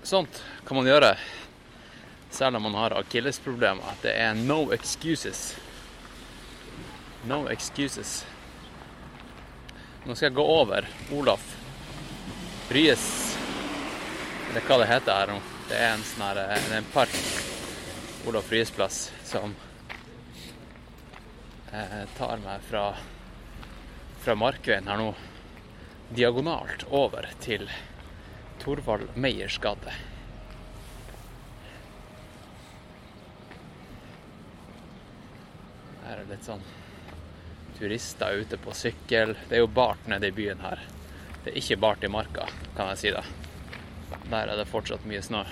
[0.03, 1.15] sånt kan man gjøre
[2.31, 3.99] selv om man har akillesproblemer.
[4.01, 5.55] Det er no excuses.
[7.27, 8.25] No excuses.
[10.05, 11.43] Nå skal jeg gå over Olaf
[12.73, 13.03] Ryes
[14.49, 15.35] Eller hva det heter her nå.
[15.69, 17.17] Det er en sånn her Det er en park,
[18.27, 19.53] Olaf Ryes plass, som
[21.71, 22.87] eh, tar meg fra,
[24.23, 25.11] fra Markveien her nå
[26.11, 27.69] diagonalt over til
[28.59, 29.93] Torvald Meyers gate.
[36.11, 36.63] Her er litt sånn
[37.77, 39.29] turister ute på sykkel.
[39.47, 40.81] Det er jo bart nede i byen her.
[41.45, 43.23] Det er ikke bart i marka, kan jeg si det.
[44.25, 45.45] Der er det fortsatt mye snø.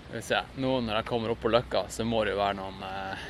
[0.00, 0.42] Skal vi se.
[0.64, 3.28] Nå når jeg kommer opp på Løkka, så må det jo være noen eh,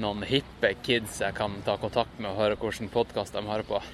[0.00, 3.84] noen hippe kids jeg kan ta kontakt med og høre hvilken podkast de hører på.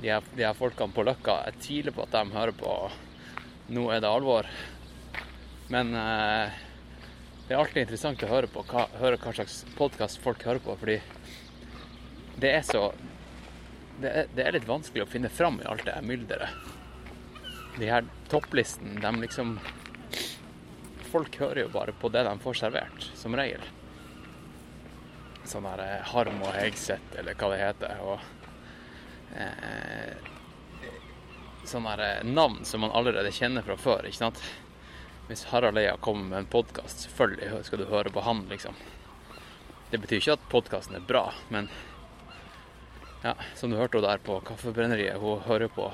[0.00, 2.76] De her, de her folkene på Løkka, jeg tviler på at de hører på
[3.76, 4.48] Nå er det alvor.
[5.72, 6.52] Men eh,
[7.48, 10.76] det er alltid interessant å høre på hva, høre hva slags podkast folk hører på,
[10.76, 10.98] fordi
[12.42, 12.90] det er så
[14.02, 16.70] det er, det er litt vanskelig å finne fram i alt det her mylderet.
[17.78, 19.56] De her topplistene, de liksom
[21.12, 23.60] Folk hører jo bare på det de får servert, som regel.
[25.44, 28.00] sånn der eh, Harm og Hegseth, eller hva det heter.
[28.00, 28.16] Og
[29.36, 30.30] eh,
[31.68, 34.08] sånne der eh, navn som man allerede kjenner fra før.
[34.08, 34.40] ikke sant?
[35.32, 38.74] Hvis Harald Eia kommer med en podkast, selvfølgelig skal du høre på han, liksom.
[39.88, 41.70] Det betyr ikke at podkasten er bra, men
[43.22, 45.88] ja, som du hørte der på Kaffebrenneriet, hun hører på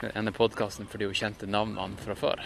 [0.00, 2.42] den ene podkasten fordi hun kjente navnene fra før.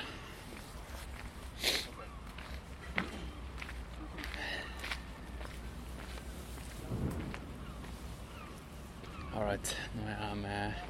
[9.32, 9.78] All right.
[9.96, 10.82] Nå er jeg med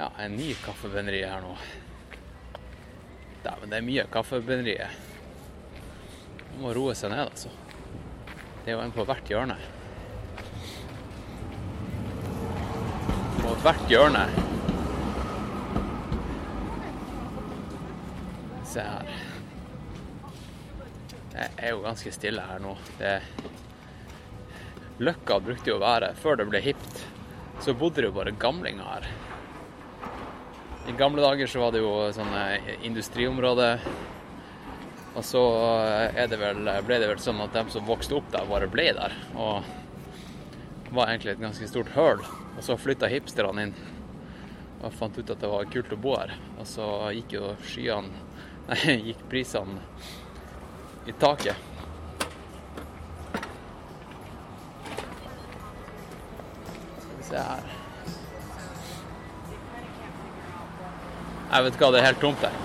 [0.00, 1.54] ja, en ny kaffebrenneri her nå.
[3.48, 4.74] Dæven, det er mye kaffebrenneri.
[6.52, 7.48] Man må roe seg ned, altså.
[8.64, 9.56] Det er jo en på hvert hjørne.
[13.38, 14.26] På hvert hjørne.
[18.68, 19.14] Se her.
[21.32, 22.74] Det er jo ganske stille her nå.
[22.98, 23.14] Det
[24.98, 27.04] Løkka brukte jo å være, før det ble hipt,
[27.64, 29.08] så bodde det jo bare gamlinger her.
[30.88, 32.42] I gamle dager så var det jo sånne
[32.86, 33.74] industriområde.
[35.18, 35.42] Og så
[36.16, 38.86] er det vel, ble det vel sånn at de som vokste opp der, bare ble
[38.96, 39.12] der.
[39.36, 39.66] Og
[40.96, 42.22] var egentlig et ganske stort høl.
[42.56, 43.74] Og så flytta hipsterne inn
[44.78, 46.32] og fant ut at det var kult å bo her.
[46.56, 46.86] Og så
[47.18, 48.24] gikk jo skyene
[48.68, 49.80] Nei, gikk prisene
[51.08, 51.56] i taket.
[57.00, 57.77] Skal vi se her
[61.48, 62.56] Jeg vet hva, det er helt tomt der.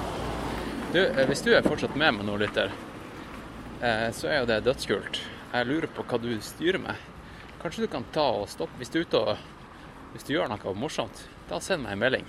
[0.94, 2.74] Du, eh, hvis du er fortsatt med meg nå, lytter,
[3.82, 5.22] eh, så er jo det dødskult.
[5.54, 7.00] Jeg lurer på hva du styrer med.
[7.62, 9.38] Kanskje du kan ta og stoppe hvis du er ute og
[10.14, 11.24] hvis du gjør noe morsomt.
[11.50, 12.28] Da send meg en melding.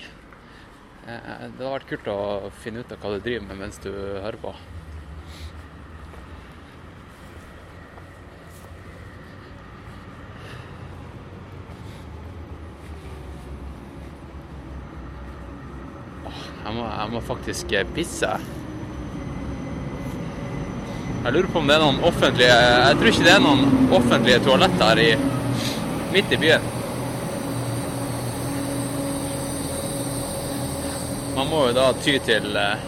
[1.08, 1.18] Eh,
[1.58, 4.38] Det hadde vært kult å finne ut av hva du driver med mens du hører
[4.40, 4.54] på.
[17.14, 18.26] Må, faktisk eh, pisse.
[21.24, 24.40] Jeg lurer på om det er noen offentlige Jeg tror ikke det er noen offentlige
[24.42, 25.06] toaletter i,
[26.10, 26.66] midt i byen.
[31.36, 32.82] Man må jo da ty til, eh,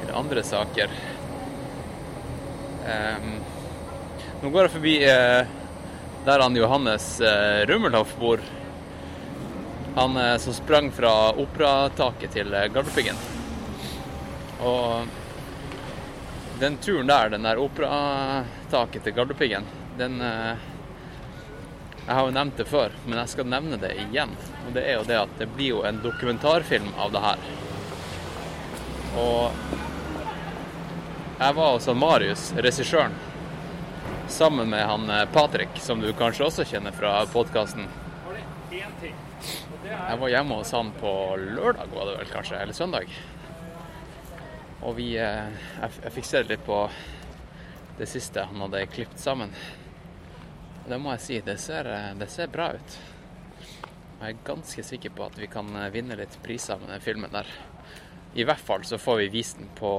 [0.00, 0.96] til andre saker.
[2.82, 3.28] Um,
[4.40, 5.52] nå går jeg forbi uh,
[6.24, 8.40] der han Johannes uh, Rummelhoff bor.
[9.94, 12.72] Han eh, som sprang fra operataket til Galdhøpiggen.
[12.74, 13.16] Gardepiggen.
[14.62, 15.06] Og
[16.60, 19.64] den turen der, den der operataket til Gardepiggen,
[19.98, 20.54] den eh,
[22.06, 24.32] Jeg har jo nevnt det før, men jeg skal nevne det igjen.
[24.66, 27.44] Og det er jo det at det blir jo en dokumentarfilm av det her.
[29.22, 29.52] Og
[31.38, 33.14] jeg var hos Marius, regissøren,
[34.28, 37.86] sammen med han eh, Patrick, som du kanskje også kjenner fra podkasten.
[39.92, 43.12] Jeg var hjemme hos han på lørdag, var det vel kanskje, eller søndag.
[44.82, 46.78] Og vi eh, Jeg, fikk se litt på
[47.98, 49.52] det siste han hadde klippet sammen.
[50.88, 52.98] Det må jeg si, det ser, eh, det ser bra ut.
[54.22, 57.32] Jeg er ganske sikker på at vi kan eh, vinne litt priser med den filmen
[57.32, 57.48] der.
[58.34, 59.92] I hvert fall så får vi vist den på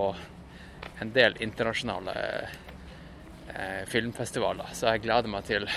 [1.03, 2.15] en del internasjonale
[3.53, 5.67] eh, filmfestivaler, så jeg gleder meg til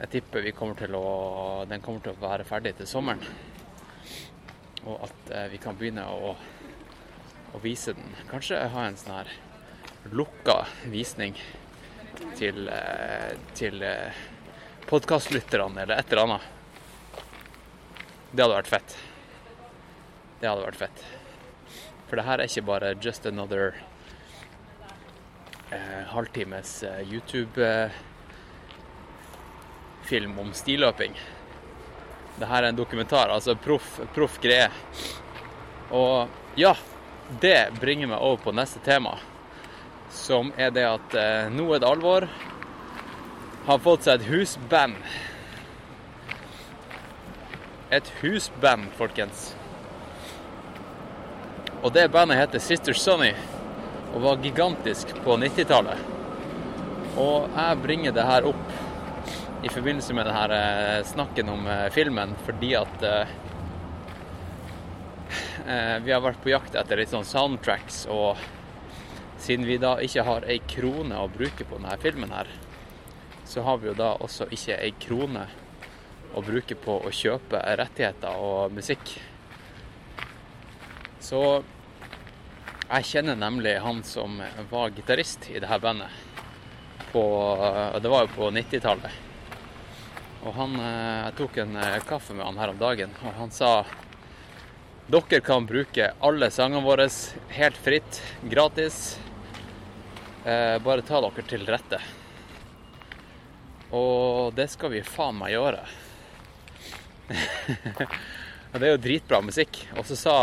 [0.00, 3.20] jeg tipper kommer å, den kommer til å være ferdig til sommeren.
[4.88, 6.32] Og at eh, vi kan begynne å,
[7.52, 8.14] å, vise den.
[8.30, 9.34] Kanskje ha en sånn her
[10.16, 11.36] lukka visning
[12.38, 14.24] til, eh, til eh,
[14.88, 16.48] podkastlytterne eller et eller annet.
[18.32, 18.98] Det hadde vært fett.
[20.40, 21.08] Det hadde vært fett.
[22.08, 23.74] For det her er ikke bare just another
[25.68, 28.00] eh, halvtimes eh, YouTube eh,
[30.10, 31.14] film om stiløping.
[32.34, 34.66] Dette er en dokumentar, altså proff proff greie.
[35.94, 36.72] Og ja,
[37.42, 39.16] det bringer meg over på neste tema,
[40.10, 42.26] som er det at eh, nå er det alvor.
[43.68, 44.98] Har fått seg et husband.
[47.94, 49.50] Et husband, folkens.
[51.84, 53.30] Og det bandet heter Sister Sunny
[54.10, 56.02] og var gigantisk på 90-tallet.
[57.20, 58.89] Og jeg bringer det her opp
[59.62, 63.32] i forbindelse med denne snakken om eh, filmen, fordi at eh,
[65.66, 68.40] eh, vi har vært på jakt etter litt sånn soundtracks, og
[69.40, 72.48] siden vi da ikke har ei krone å bruke på denne filmen her,
[73.44, 75.44] så har vi jo da også ikke ei krone
[76.32, 79.16] å bruke på å kjøpe rettigheter og musikk.
[81.20, 81.40] Så
[82.86, 84.40] jeg kjenner nemlig han som
[84.70, 86.08] var gitarist i det her bandet.
[87.10, 87.22] på
[88.02, 89.29] Det var jo på 90-tallet.
[90.40, 93.52] Og han eh, Jeg tok en eh, kaffe med han her om dagen, og han
[93.52, 93.72] sa
[95.10, 97.08] dere kan bruke alle sangene våre
[97.56, 99.18] helt fritt, gratis.
[100.46, 101.98] Eh, bare ta dere til rette.
[103.90, 105.82] Og det skal vi faen meg gjøre.
[108.78, 109.82] det er jo dritbra musikk.
[109.98, 110.36] Og så sa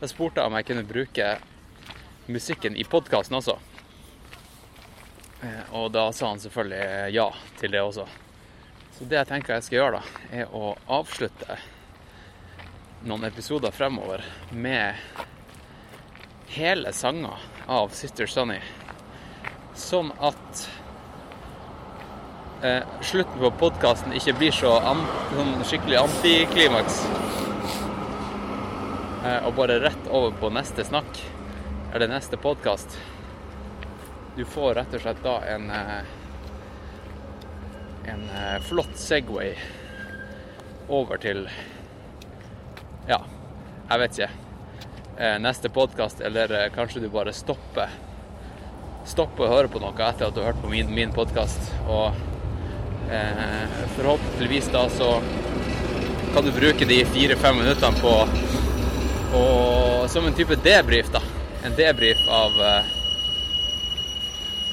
[0.00, 1.28] jeg spurte jeg om jeg kunne bruke
[2.26, 3.54] musikken i podkasten også.
[5.78, 7.28] Og da sa han selvfølgelig ja
[7.62, 8.08] til det også.
[9.00, 11.54] Så det jeg tenker jeg skal gjøre, da, er å avslutte
[13.08, 14.20] noen episoder fremover
[14.52, 15.00] med
[16.52, 18.58] hele sanger av Sister Sunny.
[19.72, 20.66] Sånn at
[22.60, 25.00] eh, slutten på podkasten ikke blir så an,
[25.32, 27.00] sånn skikkelig antiklimaks.
[29.24, 31.24] Eh, og bare rett over på neste snakk,
[31.94, 33.00] eller neste podkast.
[34.36, 36.18] Du får rett og slett da en eh,
[38.10, 39.54] en eh, flott Segway
[40.88, 41.44] over til
[43.08, 43.18] ja,
[43.90, 44.30] jeg vet ikke.
[45.20, 47.92] Eh, neste podkast, eller eh, kanskje du bare stopper
[49.08, 51.70] Stopper å høre på noe etter at du har hørt på min, min podkast.
[51.88, 52.12] Og
[53.10, 55.08] eh, forhåpentligvis da så
[56.34, 58.14] kan du bruke de fire-fem minuttene på
[59.40, 61.24] og, som en type debrief, da.
[61.64, 62.60] En debrief av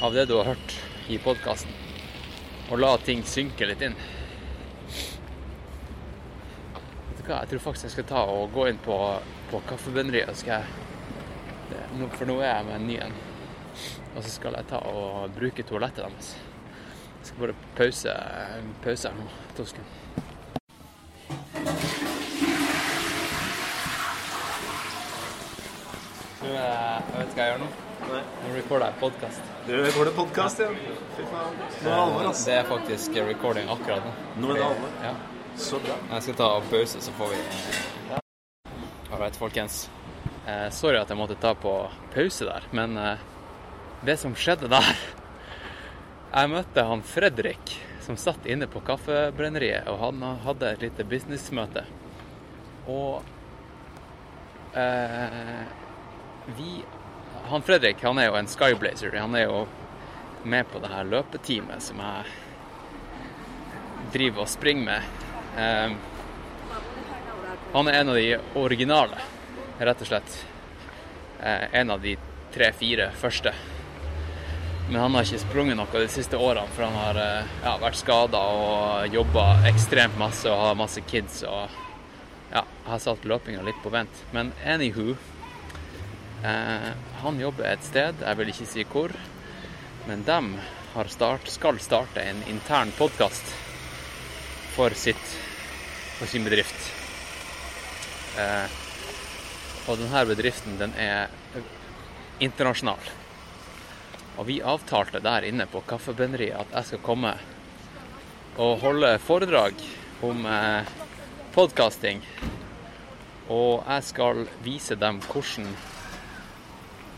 [0.01, 0.79] av det du har hørt
[1.09, 1.86] i podkasten.
[2.67, 3.93] Og la ting synke litt inn.
[7.07, 8.97] Vet du hva, jeg tror faktisk jeg skal ta og gå inn på,
[9.51, 10.35] på kaffebønneriet.
[10.35, 13.15] Skal jeg, for nå er jeg med en ny en.
[14.17, 16.35] Og så skal jeg ta og bruke toalettet deres.
[17.21, 18.19] Jeg skal bare pause,
[18.83, 19.31] pause her nå.
[19.55, 19.95] To sekunder.
[26.47, 27.86] Eh, jeg vet hva jeg gjør nå.
[28.07, 28.21] Nei.
[28.43, 29.47] Nå recorder jeg podkast.
[29.67, 30.67] Du recorder podkast, ja.
[31.17, 31.57] Fy faen.
[31.59, 32.45] Nå er det alvor, altså.
[32.47, 34.13] Det er faktisk recording akkurat nå.
[34.39, 34.93] Nå er det alvor.
[35.03, 35.11] Ja.
[35.59, 35.97] Så bra.
[36.13, 37.41] Jeg skal ta pause, så får vi
[39.11, 39.89] Alright, folkens.
[40.47, 41.73] Eh, sorry at jeg måtte ta på
[42.13, 43.25] pause der, men eh,
[44.07, 44.87] det som skjedde der
[46.37, 47.73] Jeg møtte han Fredrik,
[48.05, 51.83] som satt inne på Kaffebrenneriet, og han hadde et lite businessmøte.
[52.87, 53.23] Og
[54.77, 55.65] eh,
[56.55, 56.77] vi
[57.49, 59.15] Han Fredrik han er jo en skyblazer.
[59.19, 59.63] Han er jo
[60.43, 62.25] med på det her løpeteamet som jeg
[64.13, 65.01] driver og springer med.
[65.57, 65.95] Um,
[67.73, 68.27] han er en av de
[68.59, 69.19] originale,
[69.79, 70.37] rett og slett.
[71.39, 72.17] Uh, en av de
[72.55, 73.53] tre-fire første.
[74.89, 77.97] Men han har ikke sprunget noe de siste årene, for han har eh, ja, vært
[77.99, 81.41] skada og jobba ekstremt masse og har masse kids.
[81.43, 81.67] og
[82.53, 84.23] ja, har satt løpinga litt på vent.
[84.31, 85.17] Men anywho
[86.43, 89.13] Han jobber et sted, jeg vil ikke si hvor,
[90.05, 90.37] men de
[90.93, 93.49] har start, skal starte en intern podkast
[94.75, 96.91] for, for sin bedrift.
[98.37, 98.77] Eh,
[99.87, 101.29] og denne bedriften den er
[102.43, 103.11] internasjonal.
[104.37, 107.33] Og vi avtalte der inne på Kaffebønneriet at jeg skal komme
[108.61, 109.81] og holde foredrag
[110.25, 110.89] om eh,
[111.55, 112.21] podkasting.
[113.49, 115.71] Og jeg skal vise dem hvordan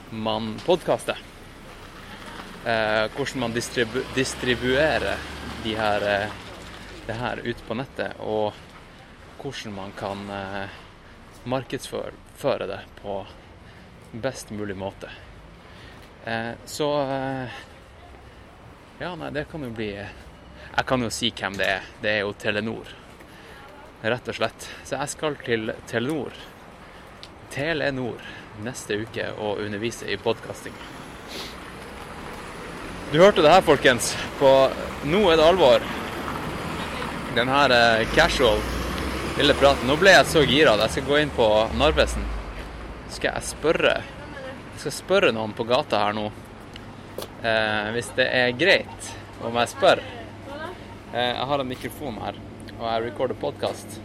[0.10, 1.18] man podkaster.
[2.66, 5.18] Eh, hvordan man distribu distribuerer
[5.64, 6.30] de her, eh,
[7.05, 8.53] det her ut på nettet, og
[9.41, 10.70] hvordan man kan eh,
[11.43, 13.26] markedsføre det på
[14.12, 15.10] best mulig måte.
[16.26, 17.60] Eh, så eh,
[18.99, 21.86] Ja, nei, det kan jo bli Jeg kan jo si hvem det er.
[22.01, 22.89] Det er jo Telenor.
[24.01, 24.68] Rett og slett.
[24.84, 26.36] Så jeg skal til Telenor,
[27.49, 28.20] Telenor,
[28.64, 30.74] neste uke og undervise i podkasting.
[33.12, 34.12] Du hørte det her, folkens.
[34.39, 34.70] På
[35.10, 35.86] Nå er det alvor.
[37.36, 38.60] Den her eh, casual
[39.39, 39.88] lille praten.
[39.88, 41.47] Nå ble jeg så gira at jeg skal gå inn på
[41.80, 42.26] Narvesen.
[43.10, 46.28] Skal jeg spørre Jeg skal spørre noen på gata her nå.
[47.20, 49.10] Eh, hvis det er greit
[49.41, 50.03] om jeg spør.
[51.14, 52.38] Eh, jeg har en mikrofon her,
[52.78, 53.99] og jeg recorder podkast.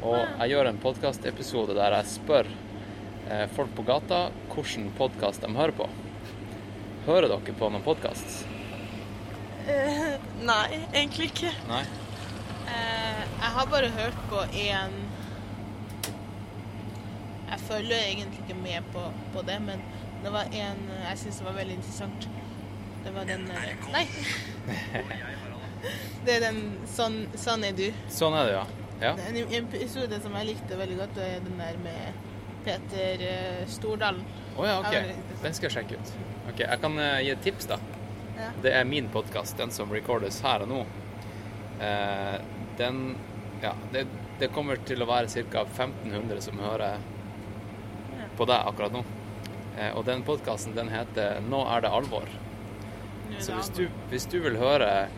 [0.00, 2.48] Og jeg gjør en podkastepisode der jeg spør
[3.54, 5.86] folk på gata hvilken podkast de hører på.
[7.06, 8.42] Hører dere på noen podkast?
[9.64, 11.52] Uh, nei, egentlig ikke.
[11.68, 11.82] Nei?
[12.66, 14.92] Uh, jeg har bare hørt på én
[17.50, 19.02] Jeg følger egentlig ikke med på,
[19.34, 19.82] på det, men
[20.22, 22.28] det var en jeg syns var veldig interessant.
[23.04, 24.06] Det var den uh, Nei!
[26.26, 27.86] Det er den Sånn, sånn er du.
[28.12, 28.64] Sånn er det, ja.
[29.00, 29.12] ja.
[29.30, 32.26] En episode som jeg likte veldig godt, er den der med
[32.64, 34.24] Peter eh, Stordalen.
[34.56, 35.36] Å ja, Ja, OK.
[35.42, 36.12] Den skal jeg sjekke ut.
[36.50, 37.78] Ok, Jeg kan eh, gi et tips, da.
[38.36, 38.50] Ja.
[38.62, 40.80] Det er min podkast, den som recordes her og nå.
[41.80, 42.36] Eh,
[42.80, 43.02] den
[43.60, 44.06] Ja, det,
[44.40, 45.66] det kommer til å være ca.
[45.66, 47.02] 1500 som hører
[48.38, 49.02] på deg akkurat nå.
[49.94, 52.32] Og den podkasten, den heter 'Nå er det alvor'.
[53.38, 55.08] Så hvis du, hvis du vil høre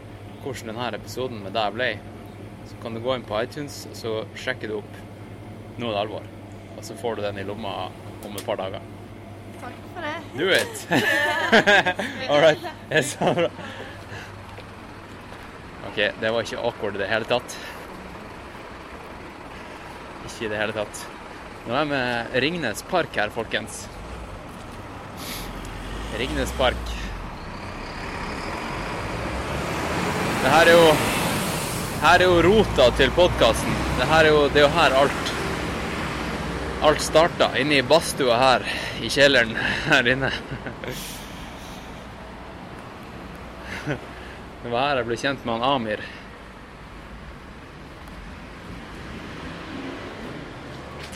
[0.42, 1.88] hvordan denne episoden med deg ble,
[2.66, 4.98] så kan du gå inn på iTunes og så sjekker du opp
[5.78, 6.41] 'Nå er det alvor'.
[6.82, 7.72] Og så får du den i lomma
[8.26, 8.82] om et par dager.
[9.60, 10.14] Takk for det.
[10.34, 10.80] Do it!
[12.28, 12.64] All right.
[12.90, 13.50] Er så bra.
[15.86, 17.54] OK, det var ikke awkward i det hele tatt.
[20.26, 21.04] Ikke i det hele tatt.
[21.68, 23.84] Nå er jeg med Ringnes Park her, folkens.
[26.18, 26.90] Ringnes Park.
[30.42, 30.90] Det her er jo
[32.02, 33.78] Her er jo rota til podkasten.
[34.00, 35.32] Det det er jo her alt
[36.82, 38.64] Alt starta inne i badstua her,
[39.02, 39.52] i kjelleren
[39.86, 40.30] her inne.
[43.86, 46.02] Det var her jeg ble kjent med han Amir.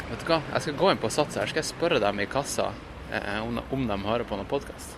[0.07, 2.29] Vet du hva, jeg skal gå inn på Sats her, skal jeg spørre dem i
[2.31, 2.69] kassa
[3.11, 4.95] eh, om, de hører på noen podkast.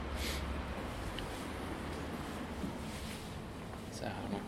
[3.97, 4.43] Se her nå.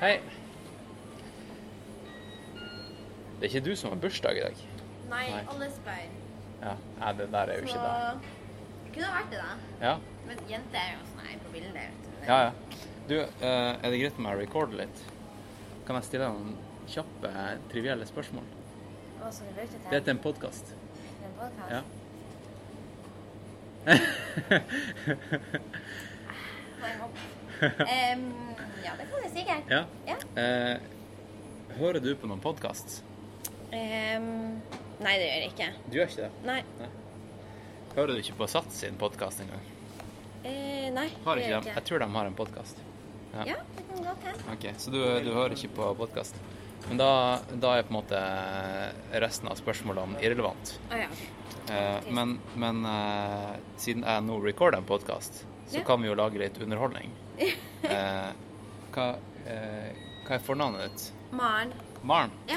[0.00, 0.14] Hei.
[3.44, 4.60] Det er ikke du som har bursdag i dag?
[5.10, 5.40] Nei, Nei.
[5.52, 6.04] alle spør.
[6.62, 7.90] Ja, Nei, det der er jo ikke det.
[7.90, 9.52] Så kunne vært det, da.
[9.82, 9.92] Ja,
[10.24, 11.76] Men jenter er jo sånn her på bildet.
[11.76, 12.08] vet du.
[12.30, 12.38] ja.
[12.46, 12.52] ja.
[13.10, 15.04] Du, eh, er det greit med å recorde litt?
[15.84, 16.56] Kan jeg stille deg noen
[16.88, 17.28] kjappe,
[17.68, 18.48] trivielle spørsmål?
[19.20, 20.66] Å, som du brukte til Det er en podkast.
[21.28, 21.70] en podcast?
[21.76, 21.80] Ja.
[28.16, 28.24] um,
[28.88, 29.64] ja, det kan du sikkert.
[29.68, 29.84] ja.
[30.08, 30.16] Ja.
[30.32, 30.76] Uh,
[31.76, 33.04] hører du på noen podkast?
[33.74, 34.26] Em,
[35.02, 35.68] nei, det gjør jeg ikke.
[35.90, 36.30] Du gjør ikke det?
[36.46, 36.58] Nei.
[37.94, 39.62] Hører du ikke på Sats sin podkast engang?
[40.44, 42.82] Eh, nei, Har ikke jeg Jeg tror de har en podkast.
[43.34, 43.44] Ja.
[43.48, 44.52] Ja, det kan godt hende.
[44.54, 46.36] Ok, Så du, du hører ikke på podkast?
[46.88, 47.08] Men da,
[47.56, 48.20] da er på en måte
[49.24, 50.74] resten av spørsmålene irrelevant.
[50.92, 51.08] Ah, ja.
[51.72, 55.84] Eh, men men eh, siden jeg nå recorder en podkast, så Ja.
[55.88, 57.10] kan vi jo lage litt underholdning.
[57.84, 58.30] Eh,
[58.94, 59.04] hva,
[59.44, 59.90] eh,
[60.24, 61.02] hva er fornavnet ditt?
[61.36, 61.72] Maren.
[62.00, 62.30] Maren?
[62.48, 62.56] Ja.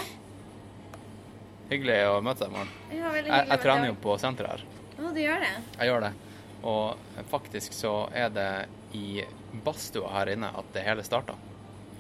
[1.68, 2.72] Hyggelig å møte deg, Maren.
[2.91, 4.65] Jeg, jeg trener jo på senteret her.
[4.97, 5.53] Å, du gjør det?
[5.78, 6.13] Jeg gjør det.
[6.68, 8.51] Og faktisk så er det
[8.97, 9.24] i
[9.65, 11.36] badstua her inne at det hele starta.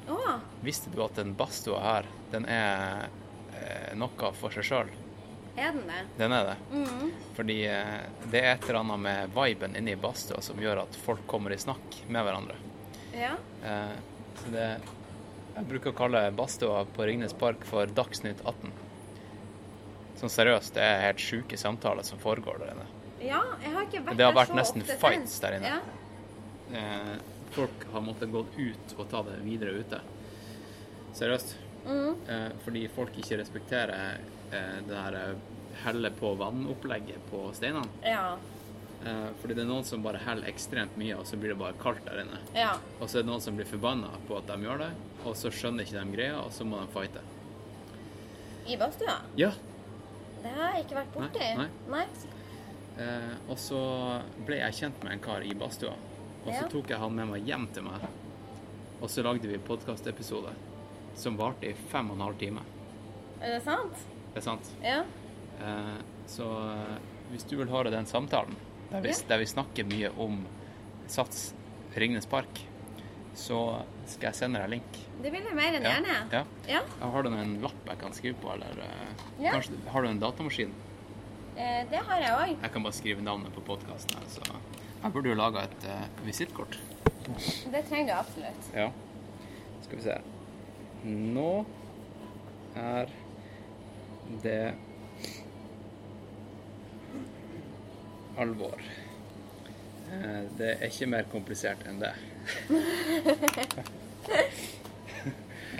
[0.07, 0.37] Oh.
[0.63, 3.09] Visste du at den badstua her, den er
[3.53, 4.95] eh, noe for seg sjøl?
[5.57, 6.01] er den det?
[6.17, 6.55] Den er det.
[6.71, 7.11] Mm.
[7.35, 7.99] Fordi eh,
[8.31, 11.53] det er et eller annet med viben inne i badstua som gjør at folk kommer
[11.53, 12.57] i snakk med hverandre.
[13.17, 13.33] Ja.
[13.65, 13.97] Eh,
[14.37, 14.67] så det
[15.57, 18.69] Jeg bruker å kalle badstua på Ringnes Park for Dagsnytt 18.
[20.17, 22.87] Sånn seriøst, det er helt sjuke samtaler som foregår der inne.
[23.21, 25.75] Ja, jeg har ikke vært Det har vært så nesten fights der inne.
[25.75, 26.79] Ja.
[26.79, 27.13] Eh,
[27.55, 30.01] folk har måttet gå ut og ta det videre ute.
[31.17, 31.55] Seriøst.
[31.87, 32.15] Mm.
[32.27, 34.17] Eh, fordi folk ikke respekterer
[34.51, 35.37] eh, det her eh,
[35.85, 37.87] helle på vann-opplegget på steinene.
[38.05, 38.35] Ja.
[39.05, 41.77] Eh, fordi det er noen som bare heller ekstremt mye, og så blir det bare
[41.81, 42.41] kaldt der inne.
[42.57, 42.73] ja.
[42.99, 44.91] Og så er det noen som blir forbanna på at de gjør det,
[45.23, 47.23] og så skjønner ikke de greia, og så må de fighte.
[48.67, 49.19] I badstua?
[49.39, 49.53] Ja.
[50.43, 51.47] Det har jeg ikke vært borti.
[51.57, 52.05] Nei, Nei.
[52.97, 53.79] Eh, og så
[54.47, 56.67] ble jeg kjent med en kar i badstua, og så Ja.
[56.71, 58.01] tok jeg han med meg hjem til meg.
[59.01, 60.53] Og så lagde vi podkastepisode
[61.15, 62.61] som varte i fem og en halv time.
[63.41, 63.93] Er det sant?
[64.33, 64.71] Det er sant.
[64.83, 65.03] Ja.
[65.61, 66.97] Eh, så eh,
[67.31, 68.55] hvis du vil høre den samtalen,
[68.89, 70.45] der vi, der vi snakker mye om
[71.07, 71.53] Sats
[71.95, 72.61] Ringnes Park,
[73.35, 74.97] så skal jeg sende deg link.
[75.23, 76.15] Det vil jeg mer enn gjerne.
[76.31, 76.43] Ja.
[76.67, 76.81] Ja.
[76.99, 77.07] ja.
[77.13, 79.51] har du en lapp jeg kan skrive på, eller eh, Ja.
[79.55, 80.73] kanskje har du en datamaskin?
[81.57, 82.51] Eh, det har jeg òg.
[82.61, 84.43] Jeg kan bare skrive navnet på podkasten så
[85.03, 86.77] jeg burde jo laga et uh, visittkort.
[87.71, 88.69] Det trenger du absolutt.
[88.73, 88.87] Ja.
[89.85, 90.15] Skal vi se.
[91.05, 91.65] Nå
[92.75, 93.05] er
[94.43, 94.73] det
[98.37, 98.81] alvor.
[100.11, 102.13] Eh, Det er ikke mer komplisert enn det.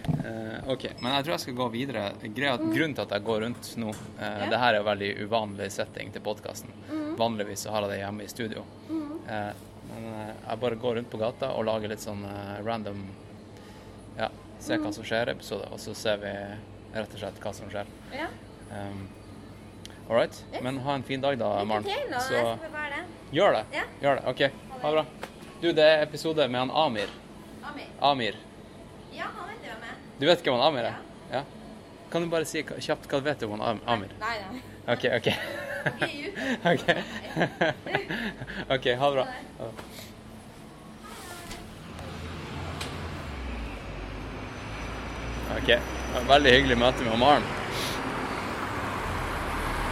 [0.08, 2.04] Eh, OK, men jeg tror jeg skal gå videre.
[2.24, 5.70] Greia, grunnen til at jeg går rundt nå eh, Det her er en veldig uvanlig
[5.76, 6.74] setting til podkasten.
[7.20, 8.66] Vanligvis så har jeg det hjemme i studio.
[8.92, 9.52] Eh,
[9.92, 12.26] men eh, jeg bare går rundt på gata og lager litt sånn
[12.66, 13.06] random
[14.18, 14.32] Ja,
[14.64, 16.34] se hva som skjer i episode og så ser vi
[16.98, 17.90] rett og slett hva som skjer.
[18.16, 18.28] Ja.
[18.72, 19.08] Um,
[20.10, 20.46] All right.
[20.64, 21.84] Men ha en fin dag, da, Maren.
[22.24, 22.58] Så
[23.32, 23.66] gjør det.
[23.74, 23.88] Yeah.
[24.02, 24.24] Gjør det.
[24.32, 24.42] OK.
[24.82, 25.06] Ha det bra.
[25.62, 27.12] Du, det er episode med han Amir.
[27.64, 27.90] Amir.
[28.00, 28.38] Amir.
[29.12, 30.07] Ja, han vet hvem jeg er.
[30.20, 30.96] Du vet hvem han Amir er?
[31.32, 31.44] Ja.
[32.12, 34.14] Kan du bare si kjapt hva du vet du om han Amir?
[34.22, 34.62] Nei, nei.
[34.90, 35.28] OK, OK.
[36.72, 36.88] OK.
[38.76, 39.28] OK, ha det bra.
[45.58, 45.70] OK.
[46.28, 47.46] Veldig hyggelig møte med Maren.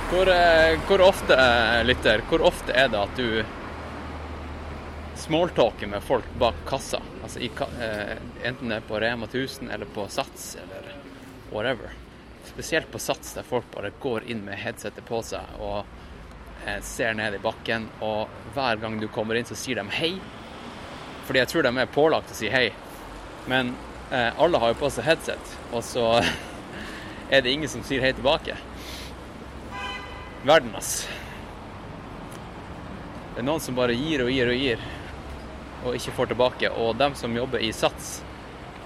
[0.10, 3.44] Hvor, eh, hvor ofte, eh, lytter, hvor ofte er det at du
[5.26, 7.02] smalltalker med folk bak kassa?
[7.24, 7.50] Altså i,
[7.82, 10.92] eh, enten det er på Rema 1000 eller på Sats eller
[11.52, 11.90] whatever.
[12.46, 15.82] Spesielt på Sats, der folk bare går inn med headsetet på seg og
[16.66, 17.88] eh, ser ned i bakken.
[18.06, 20.14] Og hver gang du kommer inn, så sier de hei.
[21.26, 22.68] Fordi jeg tror de er pålagt å si hei.
[23.50, 23.74] Men
[24.12, 26.06] eh, alle har jo på seg headset, og så
[27.34, 28.60] er det ingen som sier hei tilbake.
[30.46, 31.08] Verden, ass.
[33.34, 34.86] Det er noen som bare gir og gir og gir,
[35.86, 36.72] og ikke får tilbake.
[36.74, 38.20] Og dem som jobber i Sats,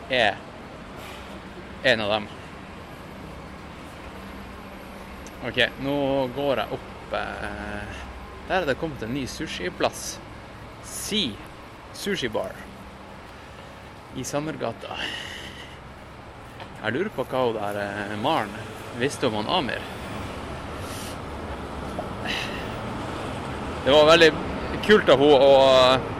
[0.10, 0.38] er
[1.84, 2.28] en av dem.
[5.48, 5.96] OK, nå
[6.36, 8.00] går jeg opp eh,
[8.50, 10.18] Der er det kommet en ny sushiplass.
[10.84, 11.30] Si
[11.96, 12.58] Sushi Bar
[14.18, 14.98] i Sammergata.
[16.82, 18.52] Jeg lurer på hva hun der eh, Maren
[19.00, 19.84] visste om han Amir.
[23.86, 24.32] Det var veldig
[24.84, 26.19] kult av henne å,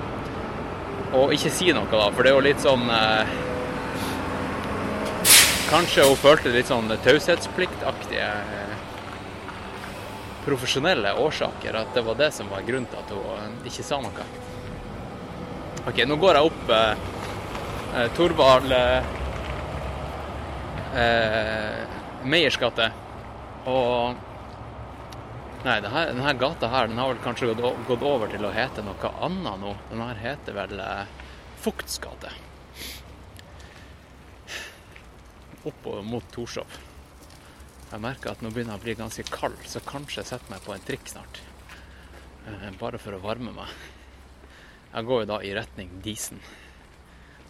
[1.14, 3.38] å ikke si noe, da, for det er jo litt sånn eh,
[5.70, 8.72] Kanskje hun følte litt sånn taushetspliktaktige eh,
[10.42, 11.78] profesjonelle årsaker.
[11.78, 14.26] At det var det som var grunnen til at hun eh, ikke sa noe.
[15.86, 17.04] OK, nå går jeg opp eh,
[18.00, 19.14] eh, Torvald eh,
[21.04, 21.86] eh,
[22.26, 22.90] Meyers gate.
[23.70, 24.18] Og
[25.60, 29.60] Nei, denne, gata her den har vel kanskje gått, over til å hete noe annet
[29.60, 29.74] nå.
[29.90, 31.10] Den her heter vel eh,
[31.60, 32.32] Fugts gate.
[35.68, 36.78] Oppover mot Torshov.
[37.90, 40.64] Jeg merker at nå begynner jeg å bli ganske kald, så kanskje jeg setter meg
[40.64, 41.42] på en trikk snart.
[42.48, 43.76] Eh, bare for å varme meg.
[44.94, 46.40] Jeg går jo da i retning Disen.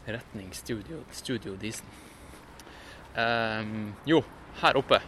[0.09, 1.93] Retning Studio, studio Disen.
[3.13, 3.77] Eh,
[4.09, 4.23] jo,
[4.65, 5.03] her oppe.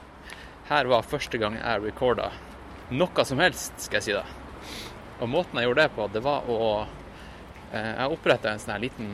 [0.69, 2.29] Her var første gang jeg recorda
[2.91, 4.25] noe som helst, skal jeg si det.
[5.21, 6.59] Og måten jeg gjorde det på, det var å
[7.71, 9.11] eh, Jeg oppretta en sånn her liten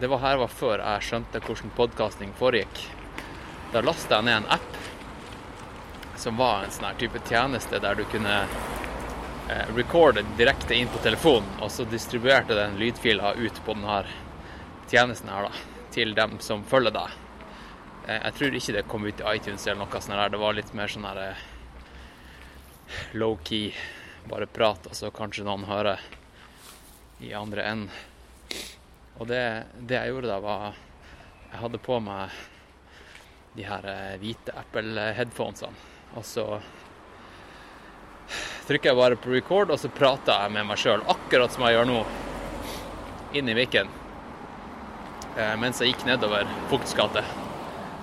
[0.00, 2.86] Det var her var før jeg skjønte hvordan podkasting foregikk.
[3.72, 4.80] Da lasta jeg ned en app
[6.22, 11.02] som var en sånn her type tjeneste der du kunne eh, recorde direkte inn på
[11.02, 14.02] telefonen, og så distribuerte den lydfila ut på denne
[14.90, 15.64] tjenesten her da,
[15.94, 17.16] til dem som følger deg.
[18.06, 20.14] Eh, jeg tror ikke det kom ut i iTunes eller noe sånt.
[20.16, 20.34] der.
[20.34, 21.42] Det var litt mer sånn her
[23.12, 23.72] low-key,
[24.28, 26.00] bare prat, og så kanskje noen hører
[27.22, 27.90] i andre enden.
[29.20, 29.42] Og det,
[29.78, 30.78] det jeg gjorde da, var
[31.52, 32.32] Jeg hadde på meg
[33.52, 36.46] de her eh, hvite Apple-headphonesene, og så
[38.64, 41.76] trykker jeg bare på record, og så prater jeg med meg sjøl, akkurat som jeg
[41.76, 41.98] gjør nå,
[43.36, 43.92] inn i mikken,
[45.36, 47.26] eh, mens jeg gikk nedover Fugts gate.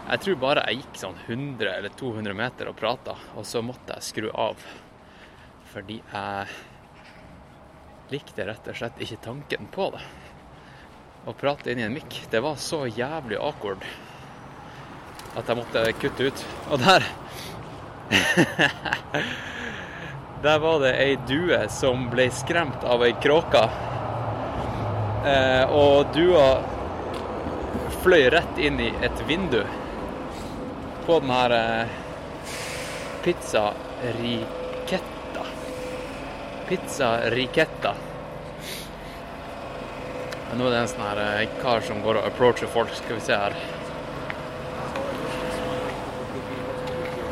[0.10, 3.94] Jeg tror bare jeg gikk sånn 100 eller 200 meter og prata, og så måtte
[3.94, 4.58] jeg skru av.
[5.70, 6.48] Fordi jeg
[8.10, 10.02] likte rett og slett ikke tanken på det.
[11.30, 13.86] Å prate inn i en mikk, det var så jævlig awkward
[15.38, 16.42] at jeg måtte kutte ut.
[16.74, 17.06] Og der
[20.44, 23.62] Der var det ei due som ble skremt av ei kråke.
[25.28, 26.48] Eh, og dua
[28.00, 29.62] fløy rett inn i et vindu
[31.10, 31.88] på den her eh,
[33.24, 33.74] pizza
[34.22, 35.46] riketta.
[36.68, 37.96] Pizza ricetta.
[40.54, 42.94] Nå er det en sånn her eh, kar som går og approacher folk.
[42.94, 43.58] Skal vi se her.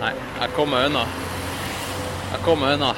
[0.01, 1.03] Nei, jeg kom meg unna.
[2.31, 2.95] Jeg kom meg unna.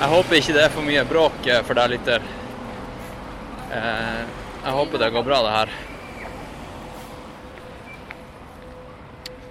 [0.00, 2.26] Jeg håper ikke det er for mye bråk eh, for deg, lytter.
[3.68, 5.78] Jeg håper det går bra, det her.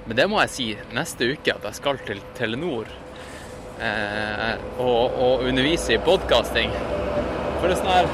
[0.07, 2.87] Men det må jeg si neste uke, at jeg skal til Telenor
[3.83, 6.71] eh, og, og undervise i podkasting.
[7.59, 8.07] For en sånn her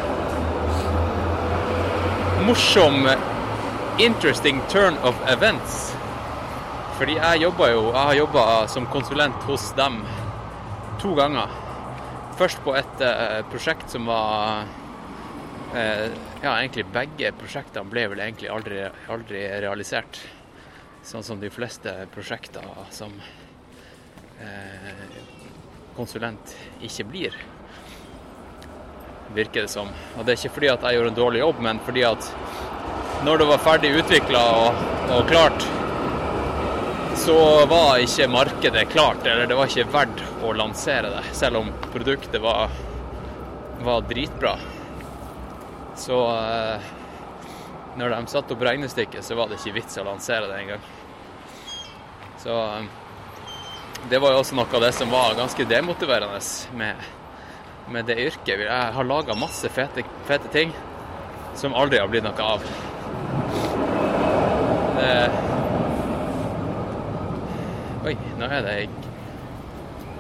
[2.47, 3.05] morsom,
[4.01, 5.91] interesting turn of events.
[6.97, 10.01] Fordi jeg jobba jo Jeg har jobba som konsulent hos dem
[11.01, 11.49] to ganger.
[12.37, 14.65] Først på et uh, prosjekt som var
[15.73, 16.07] uh,
[16.41, 20.21] Ja, egentlig begge prosjektene ble vel egentlig aldri, aldri realisert.
[21.03, 22.63] Sånn som de fleste prosjekter
[22.95, 23.11] som
[24.39, 24.93] eh,
[25.97, 27.35] konsulent ikke blir,
[29.35, 29.91] virker det som.
[30.15, 32.29] Og det er ikke fordi at jeg gjorde en dårlig jobb, men fordi at
[33.27, 34.81] når det var ferdig utvikla og,
[35.17, 35.67] og klart,
[37.19, 37.37] så
[37.69, 42.41] var ikke markedet klart, eller det var ikke verdt å lansere det, selv om produktet
[42.41, 42.71] var,
[43.83, 44.55] var dritbra.
[45.99, 46.91] Så eh,
[47.97, 50.85] når de satte opp regnestykket, så var det ikke vits å lansere det engang.
[52.41, 52.87] Så eh,
[54.09, 56.39] det var jo også noe av det som var ganske demotiverende
[56.79, 57.05] med,
[57.93, 58.65] med det yrket.
[58.65, 60.73] Jeg har laga masse fete, fete ting
[61.55, 62.69] som aldri har blitt noe av.
[64.99, 65.15] Det
[68.03, 68.87] Oi, nå er det ei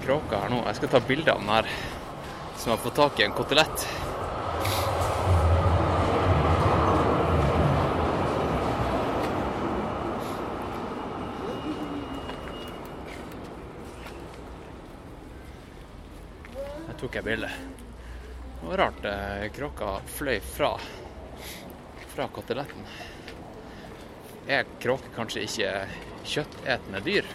[0.05, 0.61] kråke her nå.
[0.69, 1.67] Jeg skal ta bilde av den her
[2.55, 3.83] som har fått tak i en kotelett.
[17.03, 17.49] Tok jeg bilde.
[18.61, 20.69] Det var rart eh, kråka fløy fra,
[22.13, 22.85] fra koteletten.
[24.47, 25.73] Er kråker kanskje ikke
[26.23, 27.27] kjøttetende dyr?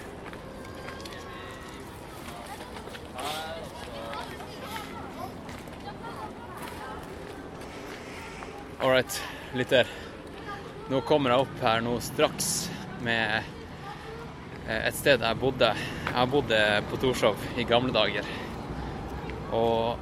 [8.81, 9.21] All right,
[9.53, 9.93] lytter.
[10.89, 12.53] Nå kommer jeg opp her nå straks
[13.05, 13.37] med
[14.64, 15.75] eh, et sted jeg bodde.
[16.09, 18.38] Jeg bodde på Torshov i gamle dager.
[19.55, 19.99] Og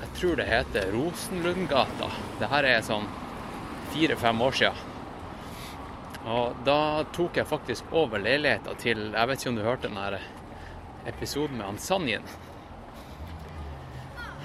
[0.00, 2.08] jeg tror det heter Rosenlundgata.
[2.40, 3.08] Det her er sånn
[3.92, 4.88] fire-fem år siden.
[6.22, 9.98] Og da tok jeg faktisk over leiligheta til Jeg vet ikke om du hørte den
[9.98, 10.20] her
[11.10, 12.28] episoden med han Sanjin.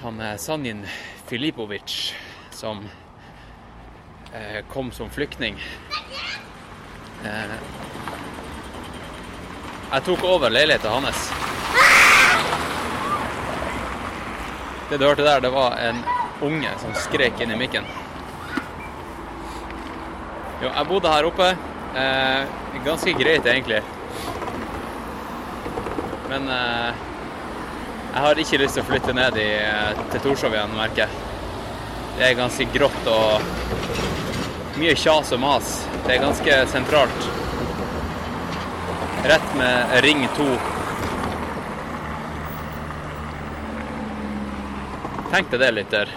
[0.02, 0.82] Han er Sanjin
[1.30, 2.14] Filipovic
[2.50, 2.82] som
[4.34, 5.60] eh, kom som flyktning.
[7.24, 7.54] Eh,
[9.92, 11.30] jeg tok over leiligheta hans.
[14.88, 15.98] Det du hørte der, det var en
[16.40, 17.84] unge som skrek inn i mikken.
[20.62, 21.48] Jo, jeg bodde her oppe.
[21.98, 22.54] Eh,
[22.86, 23.82] ganske greit, egentlig.
[26.28, 27.04] Men eh,
[28.14, 31.20] jeg har ikke lyst til å flytte ned i, eh, til Torshov igjen, merker jeg.
[32.16, 35.76] Det er ganske grått og mye kjas og mas.
[36.06, 37.30] Det er ganske sentralt.
[39.28, 40.50] Rett med Ring 2.
[45.38, 46.08] Tenk deg det, lytter.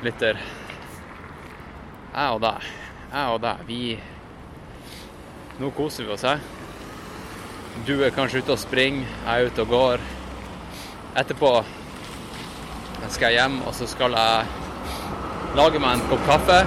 [0.00, 0.38] Lytter.
[2.14, 2.68] Jeg og deg.
[3.10, 3.58] Jeg og deg.
[3.68, 3.80] Vi
[5.60, 6.40] Nå koser vi oss her.
[7.84, 10.06] Du er kanskje ute og springer, jeg er ute og går.
[11.20, 11.50] Etterpå
[13.02, 16.58] skal jeg hjem, og så skal jeg lage meg en kopp kaffe.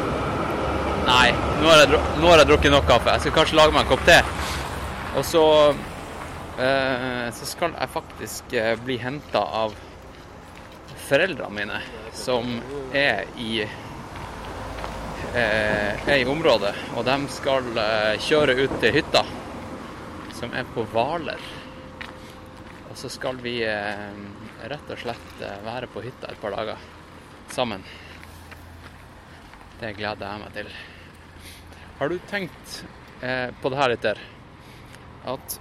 [1.09, 1.33] Nei,
[1.63, 3.17] nå har jeg, nå har jeg drukket nok kaffe.
[3.17, 4.21] Jeg skal kanskje lage meg en kopp te.
[5.17, 5.43] Og så
[6.61, 9.73] eh, så skal jeg faktisk eh, bli henta av
[11.05, 11.81] foreldrene mine,
[12.13, 12.61] som
[12.93, 13.61] er i
[15.35, 16.73] eh, er i området.
[16.95, 19.23] Og de skal eh, kjøre ut til hytta,
[20.37, 21.41] som er på Hvaler.
[22.89, 24.11] Og så skal vi eh,
[24.71, 26.77] rett og slett eh, være på hytta et par dager
[27.53, 27.83] sammen.
[29.79, 30.69] Det gleder jeg meg til.
[31.99, 32.79] Har du tenkt
[33.21, 34.21] eh, på det her litt der?
[35.25, 35.59] At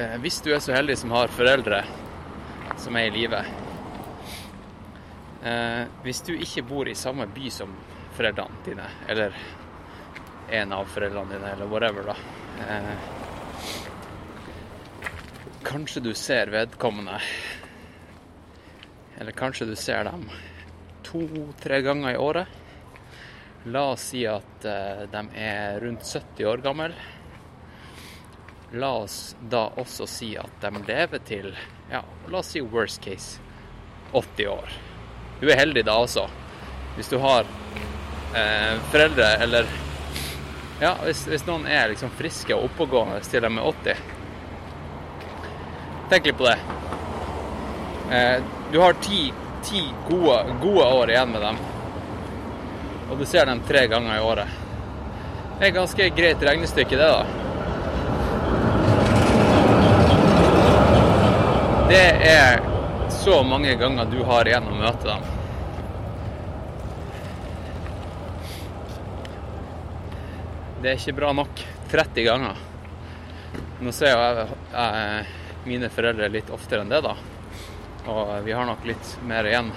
[0.00, 1.84] eh, hvis du er så heldig som har foreldre
[2.82, 3.40] som er i live
[5.42, 7.74] eh, Hvis du ikke bor i samme by som
[8.16, 9.36] foreldrene dine, eller
[10.50, 12.16] en av foreldrene dine, eller whatever, da.
[12.66, 12.94] Eh,
[15.66, 17.18] kanskje du ser vedkommende
[19.18, 20.28] Eller kanskje du ser dem
[21.06, 22.46] to-tre ganger i året.
[23.64, 26.90] La oss si at eh, de er rundt 70 år gamle.
[28.72, 31.52] La oss da også si at de lever til
[31.90, 33.40] ja, la oss si worst case
[34.12, 34.76] 80 år.
[35.40, 36.26] Du er heldig da også.
[36.96, 37.44] Hvis du har
[38.34, 39.66] eh, foreldre eller
[40.80, 43.96] Ja, hvis, hvis noen er liksom friske og oppegående til de er 80.
[46.10, 46.58] Tenk litt på det.
[48.12, 48.36] Eh,
[48.72, 49.32] du har ti,
[49.64, 51.56] ti gode, gode år igjen med dem.
[53.10, 54.48] Og du ser dem tre ganger i året.
[55.56, 57.24] Det er et ganske greit regnestykke, det, da.
[61.88, 62.75] Det er
[63.26, 65.22] så mange ganger du har igjen å møte dem.
[70.78, 71.62] Det er ikke bra nok.
[71.90, 72.60] 30 ganger.
[73.82, 75.24] Nå ser jeg,
[75.66, 77.16] mine foreldre litt oftere enn det, da.
[78.14, 79.72] Og vi har nok litt mer igjen.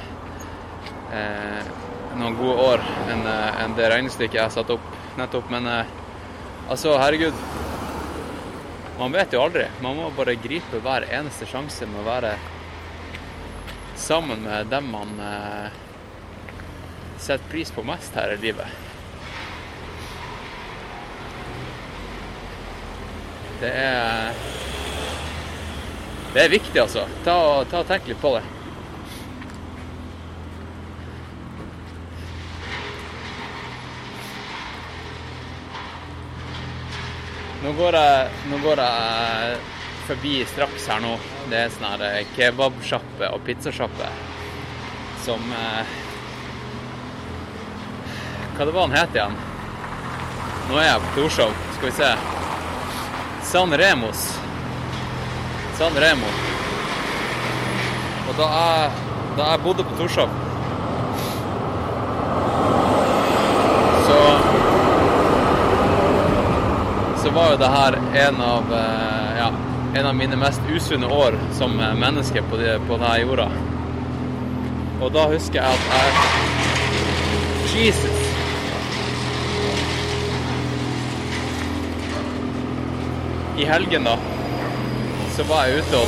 [1.10, 1.74] Eh,
[2.22, 2.86] noen gode år
[3.16, 5.50] enn en det regnestykket jeg satte opp nettopp.
[5.50, 5.97] Men eh,
[6.70, 7.41] altså, herregud.
[9.02, 9.66] Man vet jo aldri.
[9.82, 12.38] Man må bare gripe hver eneste sjanse med å være
[14.00, 15.72] sammen med dem man eh,
[17.18, 18.68] setter pris på mest her i livet.
[23.60, 24.34] Det er
[26.34, 27.08] Det er viktig, altså.
[27.26, 28.43] Ta ta og tenk litt på det.
[37.64, 39.79] Nå går jeg, nå går jeg
[40.10, 41.14] forbi straks her nå.
[41.51, 44.10] Det er sånn her eh, kebabsjappe og pizzasjappe
[45.26, 45.97] som eh,
[48.57, 49.36] Hva det var han het igjen?
[50.70, 51.53] Nå er jeg på Torshov.
[51.78, 52.10] Skal vi se.
[53.51, 54.26] San Remos.
[55.80, 56.34] San Remo.
[58.28, 59.05] Og da jeg,
[59.38, 60.36] da jeg bodde på Torshov
[64.10, 64.20] Så
[67.20, 67.95] så var jo det her
[68.26, 69.09] en av, eh,
[69.96, 73.50] en av mine mest usunne år som eh, menneske på, de, på denne jorda.
[75.02, 76.10] Og da husker jeg at jeg
[77.70, 78.26] Jesus.
[83.60, 84.16] I helgen, da,
[85.36, 86.08] så var jeg ute og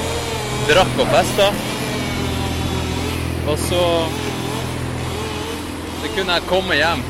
[0.70, 1.48] drakk og festa.
[3.52, 3.84] Og så
[6.02, 7.02] Så kunne jeg komme hjem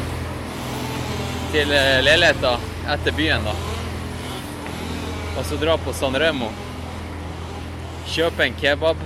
[1.54, 2.58] til eh, leiligheta
[2.92, 3.54] etter byen, da.
[5.38, 6.50] Og så dra på San Remo.
[8.12, 9.00] Kjøpe en kebab.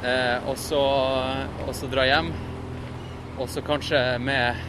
[0.00, 0.78] Eh, og, så,
[1.66, 2.30] og så dra hjem.
[3.36, 4.62] Og så kanskje med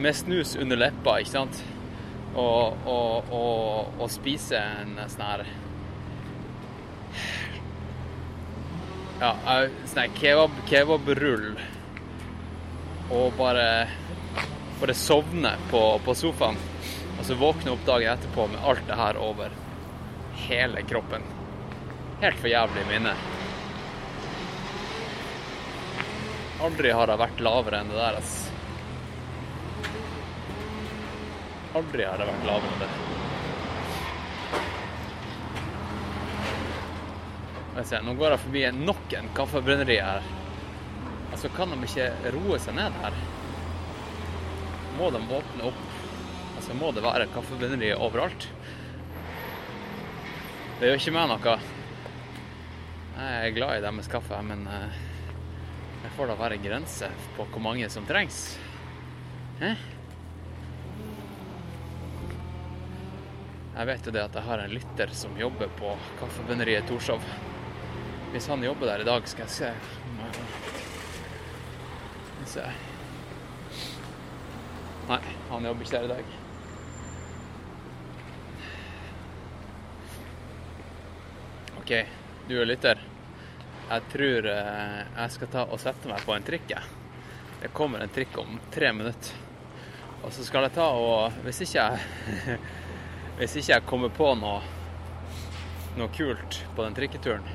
[0.00, 1.62] med snus under leppa, ikke sant?
[2.34, 5.46] Og, og, og, og spise en sånn her
[9.22, 9.32] Ja,
[9.88, 11.48] sånn her kebab, kebabrull.
[13.08, 13.66] Og bare
[14.84, 16.60] bare sovne på, på sofaen.
[17.16, 19.60] Og så våkne opp dagen etterpå med alt det her over
[20.46, 21.22] hele kroppen.
[22.20, 23.14] Helt for jævlig minne.
[26.60, 28.32] Aldri har jeg vært lavere enn det der, ass.
[31.80, 32.92] Aldri har jeg vært lavere enn det.
[38.04, 40.26] Nå går jeg forbi nok en kaffebrenneri her.
[41.30, 43.14] Altså, kan de ikke roe seg ned her?
[44.98, 45.86] Må de åpne opp
[46.58, 48.44] Altså, må det være kaffebrenneri overalt?
[50.80, 51.54] Det gjør ikke meg noe.
[53.12, 54.94] Jeg er glad i deres kaffe, men eh,
[56.00, 58.38] det får da være grenser på hvor mange som trengs.
[59.60, 59.74] Hæ?
[63.76, 67.28] Jeg vet jo det at jeg har en lytter som jobber på kaffebrenneriet Torshov.
[68.32, 69.74] Hvis han jobber der i dag, skal jeg se
[70.08, 70.18] om
[72.24, 72.70] Skal vi se
[75.12, 76.39] Nei, han jobber ikke der i dag.
[81.90, 82.06] OK,
[82.48, 83.00] du og lytter.
[83.88, 86.68] Jeg tror eh, jeg skal ta og sette meg på en trikk.
[87.58, 89.32] Det kommer en trikk om tre minutter.
[90.22, 92.60] Og så skal jeg ta og Hvis ikke jeg
[93.40, 94.60] Hvis ikke jeg kommer på noe,
[95.98, 97.50] noe kult på den trikketuren,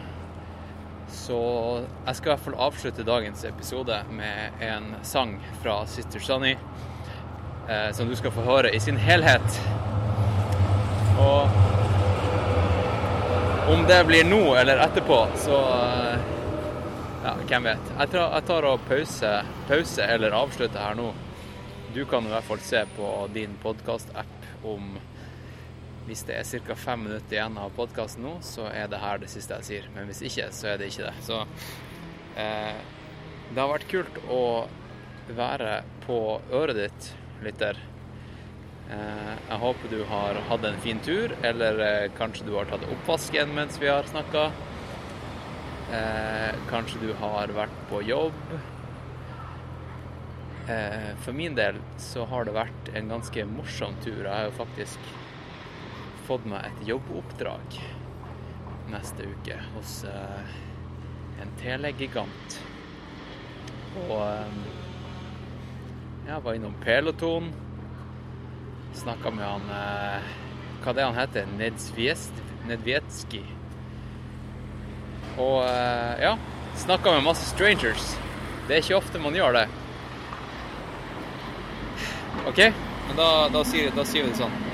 [1.15, 1.39] så
[1.86, 7.88] jeg skal i hvert fall avslutte dagens episode med en sang fra Sister Sunny eh,
[7.95, 9.61] som du skal få høre i sin helhet.
[11.23, 11.74] Og
[13.68, 16.20] om det blir nå eller etterpå, så eh,
[17.24, 17.88] ja, hvem vet.
[17.97, 19.32] Jeg tar, jeg tar og pause,
[19.70, 21.07] pause eller avslutter her nå.
[21.95, 24.93] Du kan i hvert fall se på din podkast-app om
[26.05, 26.76] hvis det er ca.
[26.78, 29.89] fem minutter igjen av podkasten nå, så er det her det siste jeg sier.
[29.95, 31.16] Men hvis ikke, så er det ikke det.
[31.26, 31.41] Så
[32.38, 32.78] eh,
[33.49, 34.43] det har vært kult å
[35.34, 36.20] være på
[36.53, 37.11] øret ditt,
[37.41, 37.82] lytter.
[38.86, 42.86] Eh, jeg håper du har hatt en fin tur, eller eh, kanskje du har tatt
[42.86, 44.45] oppvasken mens vi har snakka.
[45.95, 48.39] Eh, kanskje du har vært på jobb.
[51.21, 54.23] For min del så har det vært en ganske morsom tur.
[54.23, 55.11] Jeg har jo faktisk
[56.25, 57.77] fått meg et jobboppdrag
[58.89, 62.57] neste uke hos en telegigant.
[64.07, 64.25] Og
[66.25, 67.53] jeg var innom Peloton.
[68.95, 70.27] Snakka med han eh,
[70.83, 71.49] Hva det er han heter?
[72.65, 73.43] Nedvjetskij.
[75.37, 76.35] Og eh, ja,
[76.81, 78.13] snakka med masse strangers.
[78.67, 79.65] Det er ikke ofte man gjør det.
[82.49, 82.61] OK?
[83.07, 84.64] Men da, da, sier, da sier vi det sånn.